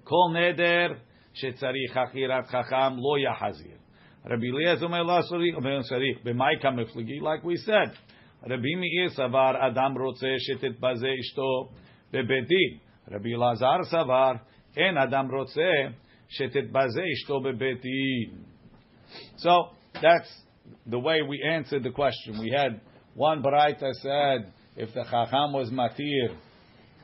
[0.05, 0.97] Kol neder
[1.41, 3.77] shetzarich achirat chacham lo yahazir.
[4.29, 7.93] Rabbi Eliezer Omer la sarich b'may kamefligi, like we said.
[8.49, 11.69] Rabbi Meir savar adam rotze shetet baze ishto
[12.13, 12.79] bebedin.
[13.09, 14.41] Rabbi Elazar savar
[14.75, 15.93] en adam rotze
[16.39, 18.43] shetet baze ishto bebedin.
[19.37, 19.69] So
[20.01, 20.29] that's
[20.85, 22.39] the way we answered the question.
[22.39, 22.81] We had
[23.15, 26.35] one baraita said if the chacham was matir,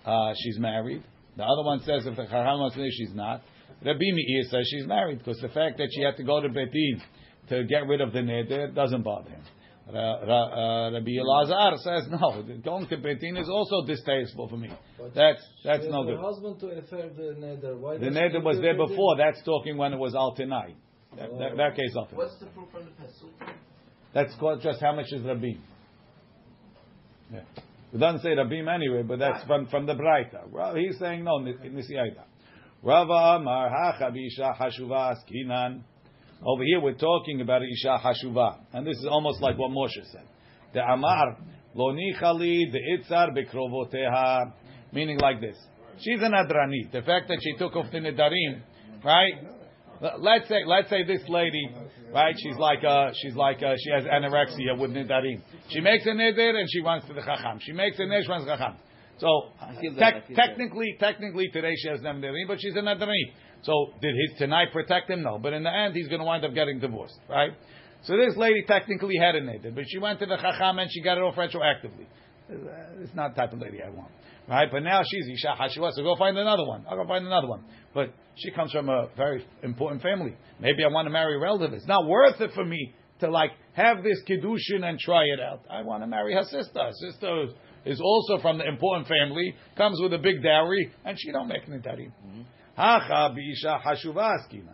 [0.06, 1.04] uh, she's married.
[1.38, 3.42] The other one says if the chacham was matir, she's not.
[3.86, 7.02] Rabbi Meir says she's married because the fact that she had to go to Betin
[7.48, 9.42] to get rid of the neder doesn't bother him.
[9.92, 12.44] Ra- Ra- uh, Rabbi Elazar says no.
[12.64, 14.70] Going to Betin is also distasteful for me.
[15.16, 16.20] That's that's She no has her good.
[16.22, 17.78] husband to affirm the neder.
[17.80, 18.88] Why The does she neder was there it?
[18.88, 19.18] before.
[19.18, 20.76] That's talking when it was al tenai.
[21.18, 22.16] That, that, that case of it.
[22.16, 23.56] What's the proof from the Pesach?
[24.14, 25.58] That's called just how much is Rabim.
[27.34, 27.40] Yeah.
[27.94, 30.48] It doesn't say Rabim anyway, but that's from, from the Braita.
[30.52, 32.24] Well, he's saying no, Nisiyaita.
[32.84, 35.82] Rava Amar Hacha Isha Hashuva Askinan.
[36.46, 38.60] Over here we're talking about Isha Hashuva.
[38.74, 40.24] And this is almost like what Moshe said.
[40.74, 41.38] The Amar
[41.76, 44.54] Lo Nichali the Itzar Bekrovoteha.
[44.92, 45.58] Meaning like this.
[46.00, 46.92] She's an Adrani.
[46.92, 48.62] The fact that she took off the Nedarim,
[49.04, 49.34] right?
[50.20, 51.70] Let's say, let's say this lady
[52.14, 52.36] right?
[52.38, 55.42] She's like uh, she's like uh, she has anorexia with nidarim.
[55.70, 57.60] She makes a nidar and she runs to the chacham.
[57.62, 58.78] She makes a nidar, she runs to the chacham.
[59.18, 59.50] So
[59.82, 60.36] feel that, tec- that.
[60.36, 63.32] technically, technically today she has nadirim, but she's an nadarim.
[63.64, 65.24] So did his tenai protect him?
[65.24, 67.52] No, but in the end he's going to wind up getting divorced, right?
[68.04, 71.02] So this lady technically had a nidar, but she went to the chacham and she
[71.02, 72.08] got it off retroactively.
[73.02, 74.12] It's not the type of lady I want.
[74.48, 74.68] Right?
[74.72, 76.84] But now she's Isha Hashua, so go find another one.
[76.90, 77.64] I'll go find another one.
[77.94, 80.36] But she comes from a very important family.
[80.60, 81.74] Maybe I want to marry a relative.
[81.74, 85.62] It's not worth it for me to like have this kiddushin and try it out.
[85.70, 86.80] I want to marry her sister.
[86.80, 87.48] Her sister
[87.86, 91.68] is also from the important family, comes with a big dowry, and she don't make
[91.68, 92.12] nitarim.
[92.80, 94.74] Hacha b'isha hashuva askina.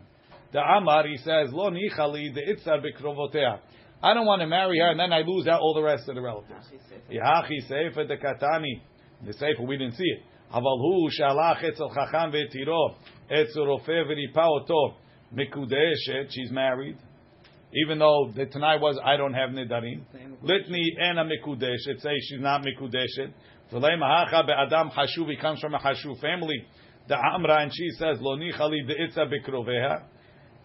[0.52, 3.58] The Amar, he says, lo nichali de'itza b'krovotea.
[4.04, 6.14] I don't want to marry her, and then I lose out all the rest of
[6.14, 6.68] the relatives.
[7.12, 8.82] Yahachi seifa dekatani.
[9.26, 10.24] The seifa, we didn't see it.
[10.52, 12.96] אבל הוא שלח אצל חכם והתירו,
[13.26, 14.96] אצל רופא וריפא אותו,
[16.30, 16.98] she's married,
[17.74, 20.04] even though the tenai was, I don't have nedarim,
[20.44, 23.32] litni ena mikudeshet say she's not mikudeshet.
[23.74, 26.64] ולהם ההכה באדם חשוב, he comes from a חשוב family,
[27.08, 30.04] the Amra, and she says, lo nichali de'itza bikroveha.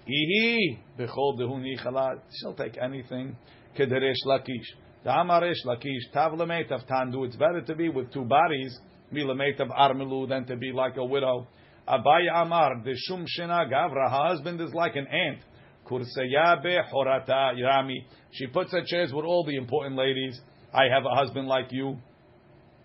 [0.08, 2.20] Ihi bechol dehu nichala.
[2.40, 3.36] She'll take anything.
[3.78, 4.66] Kederesh lakish.
[5.04, 6.12] The Amaresh lakish.
[6.12, 7.26] Tav of tandu.
[7.26, 8.76] It's better to be with two bodies.
[9.12, 11.46] Mi lemet of armilu than to be like a widow.
[11.88, 14.10] Abaye Amar, the shum shena gavra.
[14.10, 15.38] Her husband is like an ant.
[15.86, 18.04] Kurseyabe horata yami.
[18.32, 20.40] She puts her chairs with all the important ladies.
[20.72, 21.98] I have a husband like you.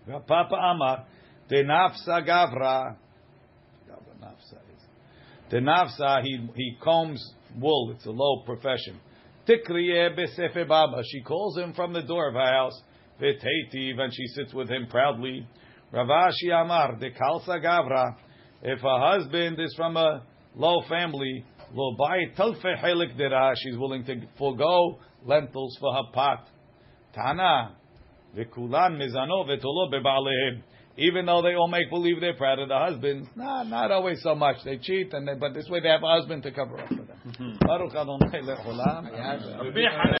[0.06, 1.06] Papa Amar,
[1.48, 2.96] the nafsa gavra.
[5.50, 7.92] The nafsa, he, he combs wool.
[7.94, 8.98] It's a low profession.
[9.48, 11.02] Tikriye baba.
[11.04, 12.80] She calls him from the door of her house.
[13.20, 15.46] V'teitiv, and she sits with him proudly.
[15.92, 18.16] Rav Ashi Amar, the kalsa gavra.
[18.62, 20.22] If her husband is from a
[20.56, 21.96] low family, lo
[23.56, 26.48] she's willing to forego lentils for her pot.
[27.14, 27.76] Tana,
[28.36, 30.62] v'kulan mizano v'tolo bebalehem.
[30.98, 34.34] Even though they all make believe they're proud of the husbands, nah, not always so
[34.34, 34.56] much.
[34.64, 36.94] They cheat, and they, but this way they have a husband to cover up for
[36.94, 37.18] them.
[37.26, 37.58] Mm-hmm.
[37.68, 39.04] Le'olam.